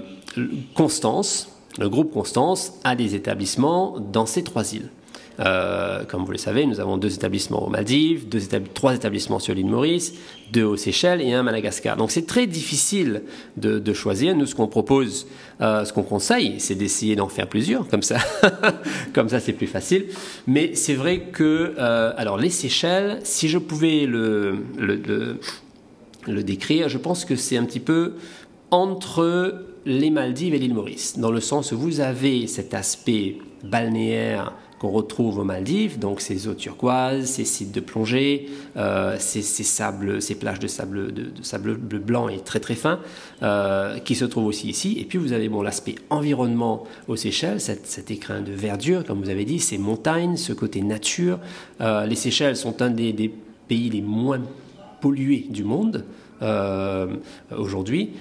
Constance, 0.76 1.50
le 1.80 1.90
groupe 1.90 2.12
Constance 2.12 2.74
a 2.84 2.96
des 2.96 3.16
établissements 3.16 3.98
dans 4.00 4.26
ces 4.26 4.44
trois 4.44 4.74
îles. 4.74 4.90
Euh, 5.39 6.03
comme 6.06 6.25
vous 6.25 6.32
le 6.32 6.38
savez, 6.38 6.65
nous 6.65 6.79
avons 6.79 6.98
deux 6.98 7.13
établissements 7.13 7.65
aux 7.65 7.70
Maldives, 7.70 8.25
trois 8.74 8.96
établissements 8.96 9.39
sur 9.39 9.53
l'île 9.53 9.67
Maurice, 9.67 10.13
deux 10.51 10.63
aux 10.63 10.77
Seychelles 10.77 11.22
et 11.22 11.34
un 11.34 11.41
à 11.41 11.44
Madagascar. 11.44 11.98
Donc 11.98 12.12
c'est 12.12 12.25
très 12.25 12.48
difficile 12.48 13.24
de, 13.56 13.94
choisir. 13.94 14.36
Nous, 14.36 14.46
ce 14.46 14.56
qu'on 14.56 14.67
propose, 14.67 15.27
euh, 15.62 15.86
ce 15.86 15.94
qu'on 15.94 16.03
conseille, 16.03 16.60
c'est 16.60 16.75
d'essayer 16.75 17.15
d'en 17.15 17.29
faire 17.29 17.48
plusieurs, 17.48 17.88
comme 17.88 18.03
ça, 18.03 18.17
comme 19.13 19.29
ça 19.29 19.39
c'est 19.39 19.53
plus 19.53 19.67
facile. 19.67 20.08
Mais 20.46 20.75
c'est 20.75 20.94
vrai 20.94 21.20
que, 21.32 21.74
euh, 21.77 22.13
alors 22.17 22.38
les 22.38 22.50
Seychelles, 22.50 23.20
si 23.24 23.48
je 23.48 23.58
pouvais 23.58 24.06
le 24.06 24.58
décrire, 26.27 26.89
je 26.89 26.98
pense 26.98 27.25
que 27.25 27.36
c'est 27.36 27.58
un 27.58 27.65
petit 27.65 27.79
peu 27.79 28.13
entre 28.72 29.63
les 29.86 30.10
Maldives 30.10 30.53
et 30.53 30.60
l'île 30.60 30.74
Maurice, 30.74 31.17
dans 31.17 31.32
le 31.32 31.39
sens 31.39 31.72
où 31.72 31.77
vous 31.77 32.01
avez 32.01 32.48
cet 32.48 32.74
aspect 32.74 33.38
balnéaire 33.63 34.53
qu'on 34.80 34.90
retrouve 34.90 35.40
aux 35.40 35.44
Maldives, 35.44 35.98
donc 35.98 36.22
ces 36.22 36.48
eaux 36.48 36.54
turquoises, 36.54 37.26
ces 37.26 37.46
sites 37.46 37.72
de 37.72 37.80
plongée, 37.80 38.50
euh, 38.76 39.16
ces, 39.20 39.42
sables, 39.42 40.22
ces 40.22 40.36
plages 40.36 40.60
de 40.60 40.68
sable, 40.68 41.14
de, 41.14 41.32
sable 41.42 41.78
blanc 41.78 42.30
et 42.30 42.40
très 42.40 42.60
très 42.60 42.76
fin, 42.76 43.00
euh, 43.42 43.98
qui 44.00 44.16
se 44.16 44.26
trouvent 44.26 44.46
aussi 44.46 44.68
ici. 44.68 44.98
Et 45.00 45.06
puis 45.06 45.18
vous 45.18 45.34
avez 45.34 45.50
bon, 45.50 45.62
l'aspect 45.62 45.96
environnement 46.10 46.84
aux 47.08 47.16
Seychelles, 47.16 47.60
cet, 47.60 48.12
écrin 48.12 48.42
de 48.42 48.52
verdure, 48.52 49.04
comme 49.04 49.22
vous 49.22 49.30
avez 49.30 49.46
dit, 49.46 49.60
ces 49.60 49.78
montagnes, 49.78 50.38
ce 50.38 50.54
côté 50.54 50.82
nature. 50.82 51.40
Euh, 51.82 52.06
les 52.06 52.16
Seychelles 52.16 52.56
sont 52.56 52.82
un 52.82 52.90
des, 52.90 53.14
des, 53.14 53.34
pays 53.68 53.90
les 53.90 54.02
moins 54.02 54.40
pollués 55.02 55.46
du 55.50 55.66
monde 55.66 56.06
aujourd'hui. 57.52 58.12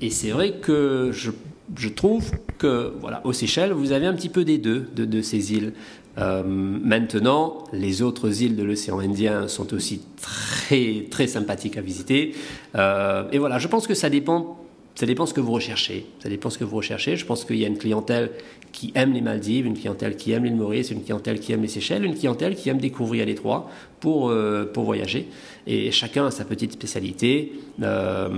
Et 0.00 0.10
c'est 0.10 0.30
vrai 0.30 0.52
que 0.60 1.10
je 1.12 1.30
je 1.76 1.88
trouve 1.88 2.30
que, 2.58 2.92
voilà, 3.00 3.20
aux 3.24 3.32
Seychelles, 3.32 3.72
vous 3.72 3.92
avez 3.92 4.06
un 4.06 4.14
petit 4.14 4.28
peu 4.28 4.44
des 4.44 4.58
deux 4.58 4.86
de, 4.94 5.22
ces 5.22 5.52
îles. 5.52 5.72
Euh, 6.18 6.42
maintenant, 6.44 7.64
les 7.72 8.02
autres 8.02 8.42
îles 8.42 8.56
de 8.56 8.62
l'océan 8.62 9.00
Indien 9.00 9.48
sont 9.48 9.74
aussi 9.74 10.02
très, 10.20 11.06
très 11.10 11.26
sympathiques 11.26 11.76
à 11.76 11.80
visiter. 11.80 12.34
Euh, 12.76 13.24
et 13.32 13.38
voilà, 13.38 13.58
je 13.58 13.66
pense 13.68 13.86
que 13.86 13.94
ça 13.94 14.10
dépend, 14.10 14.63
ça 14.94 15.06
dépend 15.06 15.26
ce 15.26 15.34
que 15.34 15.40
vous 15.40 15.52
recherchez. 15.52 16.06
Ça 16.22 16.28
dépend 16.28 16.50
ce 16.50 16.58
que 16.58 16.64
vous 16.64 16.76
recherchez. 16.76 17.16
Je 17.16 17.26
pense 17.26 17.44
qu'il 17.44 17.56
y 17.56 17.64
a 17.64 17.68
une 17.68 17.78
clientèle 17.78 18.30
qui 18.74 18.92
aime 18.94 19.12
les 19.12 19.20
Maldives, 19.20 19.66
une 19.66 19.78
clientèle 19.78 20.16
qui 20.16 20.32
aime 20.32 20.44
l'île 20.44 20.56
Maurice, 20.56 20.90
une 20.90 21.02
clientèle 21.02 21.38
qui 21.38 21.52
aime 21.52 21.62
les 21.62 21.68
Seychelles, 21.68 22.04
une 22.04 22.16
clientèle 22.16 22.56
qui 22.56 22.68
aime 22.68 22.78
découvrir 22.78 23.24
les 23.24 23.36
trois 23.36 23.70
pour, 24.00 24.28
euh, 24.28 24.70
pour 24.72 24.84
voyager. 24.84 25.28
Et 25.66 25.90
chacun 25.92 26.26
a 26.26 26.30
sa 26.30 26.44
petite 26.44 26.72
spécialité. 26.72 27.52
Euh, 27.82 28.28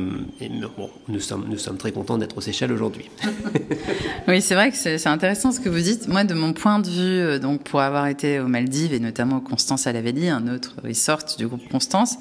bon, 0.76 0.90
nous, 1.08 1.18
sommes, 1.20 1.46
nous 1.48 1.58
sommes 1.58 1.76
très 1.76 1.90
contents 1.90 2.18
d'être 2.18 2.38
aux 2.38 2.40
Seychelles 2.40 2.70
aujourd'hui. 2.70 3.10
oui, 4.28 4.40
c'est 4.40 4.54
vrai 4.54 4.70
que 4.70 4.76
c'est 4.76 5.08
intéressant 5.08 5.50
ce 5.50 5.58
que 5.58 5.68
vous 5.68 5.80
dites. 5.80 6.06
Moi, 6.06 6.22
de 6.22 6.34
mon 6.34 6.52
point 6.52 6.78
de 6.78 6.88
vue, 6.88 7.20
euh, 7.20 7.38
donc 7.40 7.64
pour 7.64 7.80
avoir 7.80 8.06
été 8.06 8.38
aux 8.38 8.46
Maldives 8.46 8.94
et 8.94 9.00
notamment 9.00 9.40
Constance 9.40 9.88
dit, 9.88 10.28
un 10.28 10.46
autre 10.54 10.76
resort 10.84 11.24
du 11.36 11.48
groupe 11.48 11.68
Constance, 11.68 12.16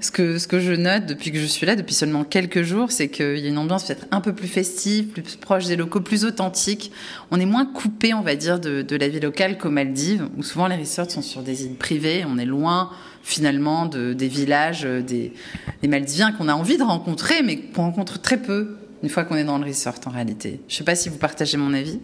ce 0.00 0.10
que, 0.10 0.38
ce 0.38 0.48
que 0.48 0.60
je 0.60 0.72
note 0.72 1.04
depuis 1.04 1.30
que 1.30 1.38
je 1.38 1.46
suis 1.46 1.66
là, 1.66 1.76
depuis 1.76 1.94
seulement 1.94 2.24
quelques 2.24 2.62
jours, 2.62 2.90
c'est 2.90 3.08
qu'il 3.08 3.38
y 3.38 3.46
a 3.46 3.48
une 3.48 3.58
ambiance 3.68 3.84
peut-être 3.84 4.06
un 4.10 4.20
peu 4.20 4.32
plus 4.32 4.48
festive, 4.48 5.08
plus 5.08 5.36
proche 5.36 5.66
des 5.66 5.76
locaux, 5.76 6.00
plus 6.00 6.24
authentique. 6.24 6.90
On 7.30 7.38
est 7.38 7.46
moins 7.46 7.66
coupé, 7.66 8.14
on 8.14 8.22
va 8.22 8.34
dire, 8.34 8.58
de, 8.58 8.96
la 8.96 9.08
vie 9.08 9.20
locale 9.20 9.58
qu'aux 9.58 9.70
Maldives, 9.70 10.28
où 10.36 10.42
souvent 10.42 10.66
les 10.66 10.76
resorts 10.76 11.10
sont 11.10 11.22
sur 11.22 11.42
des 11.42 11.64
îles 11.64 11.76
privées, 11.76 12.24
on 12.26 12.38
est 12.38 12.46
loin 12.46 12.90
finalement 13.22 13.84
de, 13.84 14.14
des 14.14 14.28
villages, 14.28 14.86
euh, 14.86 15.02
des, 15.02 15.32
Maldiviens 15.86 16.32
qu'on 16.32 16.48
a 16.48 16.54
envie 16.54 16.78
de 16.78 16.82
rencontrer, 16.82 17.42
mais 17.42 17.58
qu'on 17.58 17.82
rencontre 17.82 18.20
très 18.22 18.38
peu 18.38 18.76
une 19.02 19.10
fois 19.10 19.24
qu'on 19.24 19.36
est 19.36 19.44
dans 19.44 19.58
le 19.58 19.66
resort 19.66 19.96
en 20.06 20.10
réalité. 20.10 20.60
Je 20.66 20.74
ne 20.74 20.78
sais 20.78 20.84
pas 20.84 20.94
si 20.94 21.10
vous 21.10 21.18
partagez 21.18 21.58
mon 21.58 21.74
avis. 21.74 22.00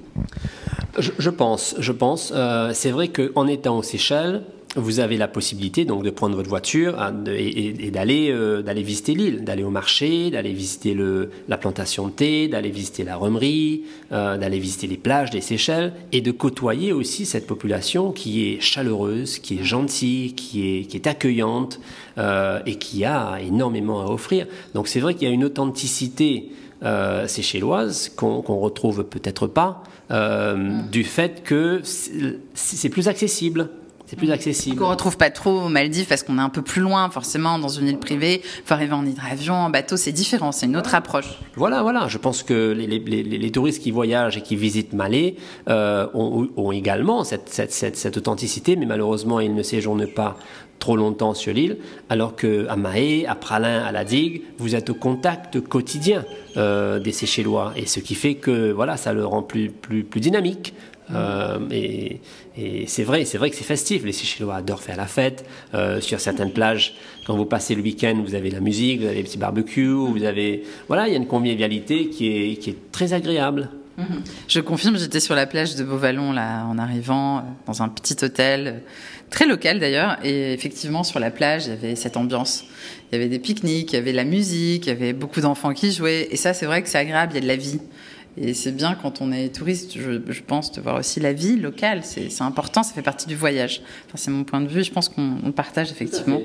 Je, 0.99 1.31
pense, 1.31 1.75
je 1.79 1.93
pense. 1.93 2.33
Euh, 2.35 2.73
c'est 2.75 2.91
vrai 2.91 3.09
qu'en 3.09 3.47
étant 3.47 3.79
aux 3.79 3.83
Seychelles, 3.83 4.43
vous 4.77 5.01
avez 5.01 5.17
la 5.17 5.29
possibilité 5.29 5.85
donc 5.85 6.03
de 6.03 6.11
prendre 6.11 6.37
votre 6.37 6.49
voiture 6.49 6.99
hein, 7.01 7.15
et, 7.29 7.91
d'aller 7.91 8.31
euh, 8.31 8.63
d'aller 8.63 8.83
visiter 8.83 9.15
l'île, 9.15 9.45
d'aller 9.45 9.63
au 9.63 9.71
marché, 9.71 10.31
d'aller 10.31 10.53
visiter 10.53 10.95
le, 10.95 11.31
la 11.49 11.57
plantation 11.57 12.09
de 12.09 12.13
thé, 12.13 12.49
d'aller 12.49 12.71
visiter 12.71 13.05
la 13.05 13.17
remerie, 13.17 13.85
euh, 14.13 14.37
d'aller 14.37 14.59
visiter 14.59 14.87
les 14.87 14.97
plages 14.97 15.31
des 15.31 15.41
Seychelles 15.41 15.93
et 16.13 16.21
de 16.21 16.31
côtoyer 16.31 16.93
aussi 16.93 17.27
cette 17.27 17.47
population 17.47 18.13
qui 18.13 18.49
est 18.49 18.61
chaleureuse, 18.61 19.39
qui 19.39 19.59
est 19.59 19.65
gentille, 19.65 20.35
qui 20.35 20.69
est 20.69 20.85
qui 20.85 20.97
est 20.97 21.07
accueillante 21.07 21.81
euh, 22.19 22.61
et 22.67 22.77
qui 22.77 23.05
a 23.05 23.39
énormément 23.41 24.03
à 24.03 24.07
offrir. 24.07 24.47
Donc 24.75 24.89
c'est 24.89 25.01
vrai 25.01 25.15
qu'il 25.15 25.29
y 25.29 25.31
a 25.31 25.35
une 25.35 25.45
authenticité 25.45 26.51
euh, 26.83 27.27
séchelloise 27.27 28.11
qu'on 28.15 28.43
qu'on 28.43 28.59
retrouve 28.59 29.05
peut-être 29.05 29.47
pas 29.47 29.83
euh, 30.11 30.83
du 30.91 31.05
fait 31.05 31.43
que 31.43 31.81
c'est 31.85 32.89
plus 32.89 33.09
accessible 33.09 33.71
c'est 34.15 34.27
plus 34.27 34.31
accessible. 34.31 34.77
Qu'on 34.77 34.89
retrouve 34.89 35.17
pas 35.17 35.31
trop 35.31 35.63
aux 35.63 35.69
Maldives 35.69 36.07
parce 36.07 36.23
qu'on 36.23 36.39
est 36.39 36.43
un 36.43 36.49
peu 36.49 36.63
plus 36.63 36.81
loin, 36.81 37.11
forcément, 37.11 37.59
dans 37.59 37.69
une 37.69 37.89
île 37.89 37.99
privée. 37.99 38.43
Il 38.45 38.63
faut 38.65 38.75
arriver 38.75 38.93
en 38.93 39.05
hydravion, 39.05 39.55
en 39.55 39.71
bateau, 39.71 39.97
c'est 39.97 40.13
différent, 40.13 40.53
c'est 40.53 40.67
une 40.67 40.77
autre 40.77 40.95
approche. 40.95 41.39
Voilà, 41.57 41.83
voilà. 41.83 42.07
Je 42.09 42.19
pense 42.19 42.43
que 42.43 42.73
les, 42.73 42.87
les, 42.87 43.23
les, 43.23 43.51
touristes 43.51 43.83
qui 43.83 43.91
voyagent 43.91 44.37
et 44.37 44.43
qui 44.43 44.57
visitent 44.57 44.93
Malais 44.93 45.37
euh, 45.69 46.07
ont, 46.15 46.49
ont, 46.57 46.73
également 46.73 47.25
cette, 47.25 47.49
cette, 47.49 47.73
cette, 47.73 47.97
cette, 47.97 48.17
authenticité, 48.17 48.77
mais 48.77 48.87
malheureusement, 48.87 49.41
ils 49.41 49.55
ne 49.55 49.63
séjournent 49.63 50.07
pas 50.07 50.37
trop 50.79 50.97
longtemps 50.97 51.35
sur 51.35 51.53
l'île, 51.53 51.79
alors 52.11 52.37
que 52.37 52.67
à 52.69 52.77
Mahé, 52.77 53.27
à 53.27 53.35
Pralin, 53.35 53.83
à 53.83 53.93
la 53.93 54.05
digue, 54.05 54.43
vous 54.59 54.75
êtes 54.75 54.91
au 54.91 54.95
contact 54.95 55.61
quotidien 55.61 56.25
euh, 56.57 56.99
des 56.99 57.13
Seychellois, 57.13 57.73
et 57.77 57.87
ce 57.87 58.01
qui 58.01 58.15
fait 58.15 58.35
que 58.35 58.71
voilà, 58.71 58.97
ça 58.97 59.13
le 59.13 59.25
rend 59.25 59.43
plus, 59.43 59.71
plus, 59.71 60.05
plus 60.05 60.21
dynamique, 60.21 60.75
et, 61.71 62.21
c'est 62.87 63.03
vrai, 63.03 63.25
c'est 63.25 63.39
vrai 63.39 63.51
que 63.51 63.57
c'est 63.57 63.65
festif. 63.65 64.05
Les 64.05 64.13
Seychellois 64.13 64.57
adorent 64.57 64.83
faire 64.83 64.97
la 64.97 65.07
fête. 65.07 65.45
sur 66.01 66.21
certaines 66.21 66.53
plages, 66.53 66.95
quand 67.27 67.37
vous 67.37 67.47
passez 67.47 67.75
le 67.75 67.83
week-end, 67.83 68.23
vous 68.25 68.35
avez 68.35 68.51
la 68.51 68.61
musique, 68.61 69.01
vous 69.01 69.07
avez 69.07 69.17
des 69.17 69.23
petits 69.23 69.39
barbecues, 69.39 69.93
vous 69.93 70.25
avez, 70.25 70.65
voilà, 70.89 71.09
il 71.09 71.13
y 71.13 71.15
a 71.15 71.19
une 71.19 71.27
convivialité 71.27 72.09
qui 72.09 72.29
est, 72.29 72.93
très 72.93 73.13
agréable. 73.13 73.71
Mhm. 73.97 74.23
Je 74.49 74.61
confirme, 74.61 74.99
j'étais 74.99 75.21
sur 75.21 75.35
la 75.35 75.47
plage 75.47 75.77
de 75.77 75.85
Beauvallon 75.85 76.33
là 76.33 76.65
en 76.67 76.79
arrivant 76.79 77.45
dans 77.67 77.83
un 77.83 77.89
petit 77.89 78.17
hôtel 78.25 78.83
très 79.31 79.47
local 79.47 79.79
d'ailleurs 79.79 80.19
et 80.25 80.53
effectivement 80.53 81.05
sur 81.05 81.21
la 81.21 81.31
plage 81.31 81.67
il 81.67 81.71
y 81.71 81.73
avait 81.73 81.95
cette 81.95 82.17
ambiance. 82.17 82.65
Il 83.11 83.15
y 83.15 83.19
avait 83.19 83.29
des 83.29 83.39
pique-niques, 83.39 83.93
il 83.93 83.97
y 83.97 83.99
avait 83.99 84.13
la 84.13 84.25
musique, 84.25 84.87
il 84.87 84.89
y 84.89 84.93
avait 84.93 85.13
beaucoup 85.13 85.41
d'enfants 85.41 85.73
qui 85.73 85.93
jouaient 85.93 86.29
et 86.31 86.37
ça 86.37 86.55
c'est 86.55 86.67
vrai 86.67 86.83
que 86.83 86.89
c'est 86.89 86.99
agréable, 86.99 87.33
il 87.33 87.37
y 87.37 87.39
a 87.39 87.43
de 87.43 87.47
la 87.47 87.57
vie. 87.57 87.81
Et 88.37 88.53
c'est 88.55 88.73
bien 88.73 88.97
quand 89.01 89.21
on 89.21 89.31
est 89.31 89.55
touriste, 89.55 89.97
je, 89.97 90.41
pense, 90.41 90.73
de 90.73 90.81
voir 90.81 90.97
aussi 90.97 91.21
la 91.21 91.33
vie 91.33 91.57
locale. 91.57 92.01
C'est 92.03 92.43
important, 92.43 92.83
ça 92.83 92.93
fait 92.93 93.03
partie 93.03 93.27
du 93.27 93.37
voyage. 93.37 93.83
Enfin, 94.07 94.17
c'est 94.17 94.31
mon 94.31 94.45
point 94.45 94.61
de 94.61 94.69
vue, 94.69 94.83
je 94.83 94.91
pense 94.91 95.09
qu'on 95.09 95.37
le 95.45 95.53
partage 95.53 95.91
effectivement. 95.93 96.41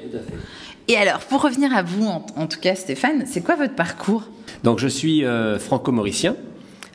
Et 0.88 0.98
alors, 0.98 1.19
pour 1.19 1.41
revenir 1.41 1.75
à 1.75 1.84
vous, 1.84 2.05
en, 2.05 2.48
tout 2.48 2.60
cas 2.60 2.75
Stéphane, 2.75 3.24
c'est 3.25 3.41
quoi 3.41 3.55
votre 3.55 3.75
parcours? 3.75 4.24
Donc 4.63 4.79
je 4.79 4.88
suis 4.88 5.25
euh, 5.25 5.58
franco-mauricien. 5.58 6.36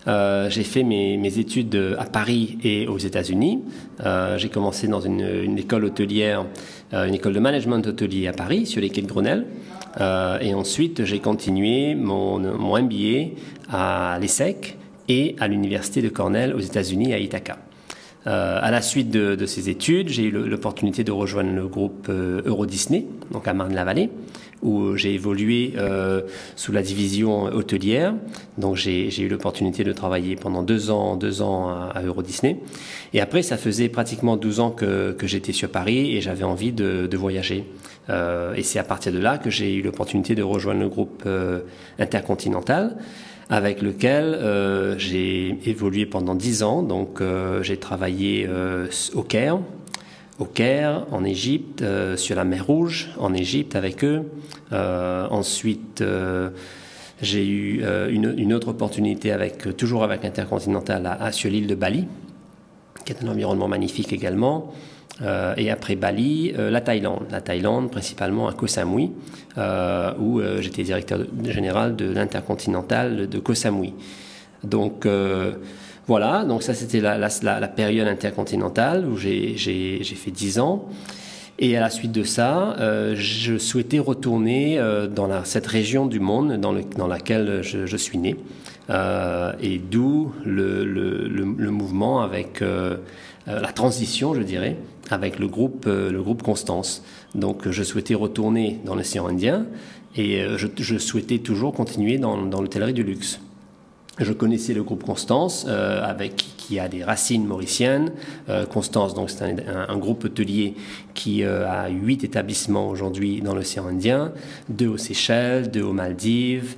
Euh, 0.06 0.50
j'ai 0.50 0.64
fait 0.64 0.82
mes, 0.82 1.16
mes, 1.16 1.38
études 1.38 1.96
à 1.98 2.04
Paris 2.04 2.58
et 2.62 2.86
aux 2.86 2.98
États-Unis. 2.98 3.62
Euh, 4.04 4.36
j'ai 4.36 4.48
commencé 4.48 4.86
dans 4.86 5.00
une, 5.00 5.26
une 5.42 5.58
école 5.58 5.84
hôtelière, 5.84 6.44
euh, 6.92 7.06
une 7.06 7.14
école 7.14 7.32
de 7.32 7.40
management 7.40 7.86
hôtelier 7.86 8.26
à 8.26 8.32
Paris, 8.32 8.66
sur 8.66 8.80
les 8.80 8.90
quais 8.90 9.02
de 9.02 9.06
Grenelle. 9.06 9.46
Euh, 10.00 10.38
et 10.40 10.54
ensuite, 10.54 11.04
j'ai 11.04 11.20
continué 11.20 11.94
mon, 11.94 12.38
mon 12.38 12.82
MBA 12.82 13.34
à 13.70 14.18
l'ESSEC 14.20 14.76
et 15.08 15.36
à 15.38 15.48
l'université 15.48 16.02
de 16.02 16.08
Cornell 16.08 16.54
aux 16.54 16.60
États-Unis 16.60 17.12
à 17.12 17.18
Ithaca. 17.18 17.58
Euh, 18.26 18.58
à 18.60 18.70
la 18.70 18.80
suite 18.80 19.10
de, 19.10 19.34
de 19.34 19.46
ces 19.46 19.68
études, 19.68 20.08
j'ai 20.08 20.24
eu 20.24 20.30
l'opportunité 20.30 21.04
de 21.04 21.12
rejoindre 21.12 21.52
le 21.52 21.66
groupe 21.66 22.06
euh, 22.08 22.40
Euro 22.46 22.64
Disney, 22.64 23.04
donc 23.30 23.46
à 23.46 23.52
Marne-la-Vallée, 23.52 24.08
où 24.62 24.96
j'ai 24.96 25.12
évolué 25.12 25.74
euh, 25.76 26.22
sous 26.56 26.72
la 26.72 26.80
division 26.80 27.44
hôtelière. 27.44 28.14
Donc 28.56 28.76
j'ai 28.76 29.20
eu 29.20 29.28
l'opportunité 29.28 29.84
de 29.84 29.92
travailler 29.92 30.36
pendant 30.36 30.62
deux 30.62 30.90
ans, 30.90 31.16
deux 31.16 31.42
ans 31.42 31.68
à, 31.68 32.00
Euro 32.02 32.22
Disney. 32.22 32.60
Et 33.12 33.20
après, 33.20 33.42
ça 33.42 33.58
faisait 33.58 33.90
pratiquement 33.90 34.38
12 34.38 34.60
ans 34.60 34.70
que, 34.70 35.12
que 35.12 35.26
j'étais 35.26 35.52
sur 35.52 35.68
Paris 35.68 36.16
et 36.16 36.22
j'avais 36.22 36.44
envie 36.44 36.72
de, 36.72 37.06
de 37.06 37.16
voyager. 37.18 37.66
Euh, 38.10 38.54
et 38.54 38.62
c'est 38.62 38.78
à 38.78 38.84
partir 38.84 39.12
de 39.12 39.18
là 39.18 39.38
que 39.38 39.50
j'ai 39.50 39.74
eu 39.74 39.82
l'opportunité 39.82 40.34
de 40.34 40.42
rejoindre 40.42 40.80
le 40.80 40.88
groupe 40.88 41.22
euh, 41.26 41.60
Intercontinental 41.98 42.96
avec 43.50 43.82
lequel 43.82 44.24
euh, 44.24 44.98
j'ai 44.98 45.58
évolué 45.68 46.06
pendant 46.06 46.34
dix 46.34 46.62
ans. 46.62 46.82
Donc 46.82 47.20
euh, 47.20 47.62
j'ai 47.62 47.76
travaillé 47.76 48.46
euh, 48.48 48.86
au 49.14 49.22
Caire, 49.22 49.58
au 50.38 50.44
Caire, 50.44 51.06
en 51.12 51.24
Égypte, 51.24 51.84
sur 52.16 52.36
la 52.36 52.44
mer 52.44 52.66
Rouge, 52.66 53.10
en 53.18 53.32
Égypte 53.34 53.76
avec 53.76 54.04
eux. 54.04 54.22
ensuite, 54.72 56.02
j'ai 57.22 57.46
eu 57.46 57.84
une, 58.10 58.52
autre 58.52 58.68
opportunité 58.68 59.30
avec 59.30 59.76
toujours 59.76 60.02
avec 60.02 60.24
Intercontinental 60.24 61.06
à, 61.06 61.30
sur 61.30 61.50
l'île 61.50 61.68
de 61.68 61.76
Bali, 61.76 62.06
qui 63.04 63.12
est 63.12 63.22
un 63.22 63.28
environnement 63.28 63.68
magnifique 63.68 64.12
également. 64.12 64.74
Euh, 65.22 65.54
et 65.56 65.70
après 65.70 65.94
Bali, 65.94 66.52
euh, 66.58 66.70
la 66.70 66.80
Thaïlande. 66.80 67.26
La 67.30 67.40
Thaïlande, 67.40 67.90
principalement 67.90 68.48
à 68.48 68.52
Koh 68.52 68.66
Samui, 68.66 69.12
euh, 69.58 70.12
où 70.18 70.40
j'étais 70.60 70.82
directeur 70.82 71.20
général 71.44 71.96
de 71.96 72.10
l'intercontinental 72.10 73.28
de 73.28 73.38
Koh 73.38 73.54
Samui. 73.54 73.94
Donc 74.62 75.06
voilà, 76.06 76.44
donc 76.44 76.62
ça 76.62 76.74
c'était 76.74 77.00
la, 77.00 77.18
la, 77.18 77.68
période 77.68 78.08
intercontinentale 78.08 79.06
où 79.06 79.16
j'ai 79.16 79.56
fait 80.02 80.30
10 80.30 80.58
ans. 80.58 80.88
Et 81.58 81.76
à 81.76 81.80
la 81.80 81.88
suite 81.90 82.12
de 82.12 82.24
ça, 82.24 82.76
je 83.14 83.58
souhaitais 83.58 83.98
retourner 84.00 84.80
dans 85.14 85.26
la, 85.26 85.44
cette 85.44 85.66
région 85.66 86.06
du 86.06 86.18
monde 86.18 86.54
dans, 86.54 86.72
le, 86.72 86.82
dans 86.96 87.06
laquelle 87.06 87.60
je, 87.62 87.86
je, 87.86 87.96
suis 87.96 88.18
né. 88.18 88.36
et 88.90 89.78
d'où 89.78 90.32
le, 90.44 90.84
le, 90.84 91.28
le, 91.28 91.70
mouvement 91.70 92.22
avec 92.22 92.62
la 93.46 93.72
transition, 93.72 94.34
je 94.34 94.42
dirais, 94.42 94.76
avec 95.10 95.38
le 95.38 95.48
groupe, 95.48 95.84
euh, 95.86 96.10
le 96.10 96.22
groupe 96.22 96.42
Constance. 96.42 97.02
Donc 97.34 97.68
je 97.68 97.82
souhaitais 97.82 98.14
retourner 98.14 98.80
dans 98.84 98.94
l'océan 98.94 99.26
Indien 99.26 99.66
et 100.16 100.42
euh, 100.42 100.56
je, 100.58 100.98
souhaitais 100.98 101.38
toujours 101.38 101.72
continuer 101.72 102.18
dans, 102.18 102.42
dans 102.42 102.60
l'hôtellerie 102.60 102.94
du 102.94 103.02
luxe. 103.02 103.40
Je 104.18 104.32
connaissais 104.32 104.74
le 104.74 104.84
groupe 104.84 105.02
Constance, 105.02 105.66
euh, 105.68 106.00
avec 106.04 106.36
qui 106.56 106.78
a 106.78 106.88
des 106.88 107.02
racines 107.02 107.44
mauriciennes. 107.44 108.12
Constance, 108.70 109.12
donc 109.12 109.28
c'est 109.28 109.42
un, 109.42 109.98
groupe 109.98 110.24
hôtelier 110.24 110.74
qui 111.12 111.42
a 111.44 111.88
huit 111.88 112.24
établissements 112.24 112.88
aujourd'hui 112.88 113.42
dans 113.42 113.54
l'océan 113.54 113.88
Indien, 113.88 114.32
deux 114.70 114.86
aux 114.86 114.96
Seychelles, 114.96 115.70
deux 115.70 115.82
aux 115.82 115.92
Maldives, 115.92 116.76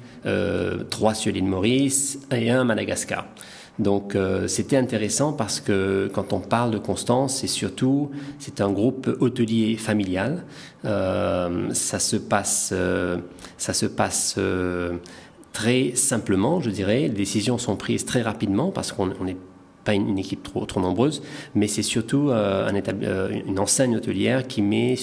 trois 0.90 1.14
sur 1.14 1.32
l'île 1.32 1.44
Maurice 1.44 2.18
et 2.32 2.50
un 2.50 2.62
à 2.62 2.64
Madagascar. 2.64 3.26
Donc 3.78 4.14
euh, 4.14 4.48
c'était 4.48 4.76
intéressant 4.76 5.32
parce 5.32 5.60
que 5.60 6.10
quand 6.12 6.32
on 6.32 6.40
parle 6.40 6.70
de 6.70 6.78
Constance, 6.78 7.36
c'est 7.36 7.46
surtout 7.46 8.10
c'est 8.38 8.60
un 8.60 8.70
groupe 8.70 9.14
hôtelier 9.20 9.76
familial. 9.76 10.44
Euh, 10.84 11.72
ça 11.72 11.98
se 11.98 12.16
passe, 12.16 12.70
euh, 12.72 13.18
ça 13.58 13.74
se 13.74 13.86
passe 13.86 14.38
très 15.52 15.92
simplement, 15.94 16.60
je 16.60 16.70
dirais. 16.70 17.02
Les 17.02 17.08
décisions 17.10 17.58
sont 17.58 17.76
prises 17.76 18.06
très 18.06 18.22
rapidement 18.22 18.70
parce 18.70 18.92
qu'on 18.92 19.08
n'est 19.24 19.36
pas 19.84 19.94
une, 19.94 20.18
équipe 20.18 20.42
trop, 20.42 20.80
nombreuse, 20.80 21.22
mais 21.54 21.68
c'est 21.68 21.82
surtout 21.82 22.30
un 22.32 22.74
une 22.74 23.58
enseigne 23.60 23.96
hôtelière 23.96 24.46
qui 24.48 24.60
met 24.60 24.96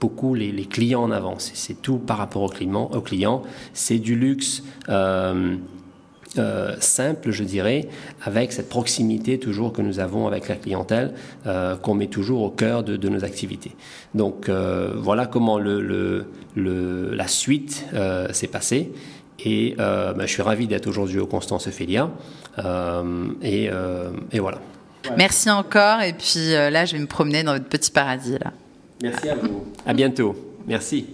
beaucoup 0.00 0.34
les, 0.34 0.52
clients 0.66 1.02
en 1.02 1.10
avant. 1.10 1.36
C'est 1.38 1.82
tout 1.82 1.98
par 1.98 2.18
rapport 2.18 2.42
aux 2.42 2.48
clients. 2.48 2.88
Au 2.92 3.00
client. 3.00 3.42
C'est 3.72 3.98
du 3.98 4.14
luxe. 4.14 4.62
Euh, 6.36 6.76
simple, 6.80 7.30
je 7.30 7.42
dirais, 7.42 7.88
avec 8.22 8.52
cette 8.52 8.68
proximité 8.68 9.38
toujours 9.38 9.72
que 9.72 9.80
nous 9.80 9.98
avons 9.98 10.26
avec 10.26 10.48
la 10.48 10.56
clientèle, 10.56 11.14
euh, 11.46 11.76
qu'on 11.76 11.94
met 11.94 12.08
toujours 12.08 12.42
au 12.42 12.50
cœur 12.50 12.84
de, 12.84 13.08
nos 13.08 13.24
activités. 13.24 13.72
Donc 14.14 14.48
euh, 14.48 14.92
voilà 14.96 15.26
comment 15.26 15.58
le, 15.58 16.26
la 16.54 17.28
suite 17.28 17.86
s'est 18.32 18.48
passée. 18.48 18.92
Et 19.44 19.74
ben, 19.78 20.20
je 20.20 20.26
suis 20.26 20.42
ravi 20.42 20.66
d'être 20.66 20.86
aujourd'hui 20.86 21.18
au 21.18 21.26
Constance 21.26 21.66
Ophélia. 21.68 22.10
Et, 23.42 23.70
et, 24.32 24.38
voilà. 24.40 24.58
Merci 25.16 25.48
encore. 25.48 26.02
Et 26.02 26.12
puis 26.12 26.50
là, 26.52 26.84
je 26.84 26.94
vais 26.96 26.98
me 27.00 27.06
promener 27.06 27.42
dans 27.42 27.52
votre 27.52 27.68
petit 27.68 27.90
paradis. 27.90 28.32
Là. 28.32 28.52
Merci 29.02 29.28
à 29.28 29.36
vous. 29.36 29.64
À 29.86 29.94
bientôt. 29.94 30.34
Merci. 30.66 31.06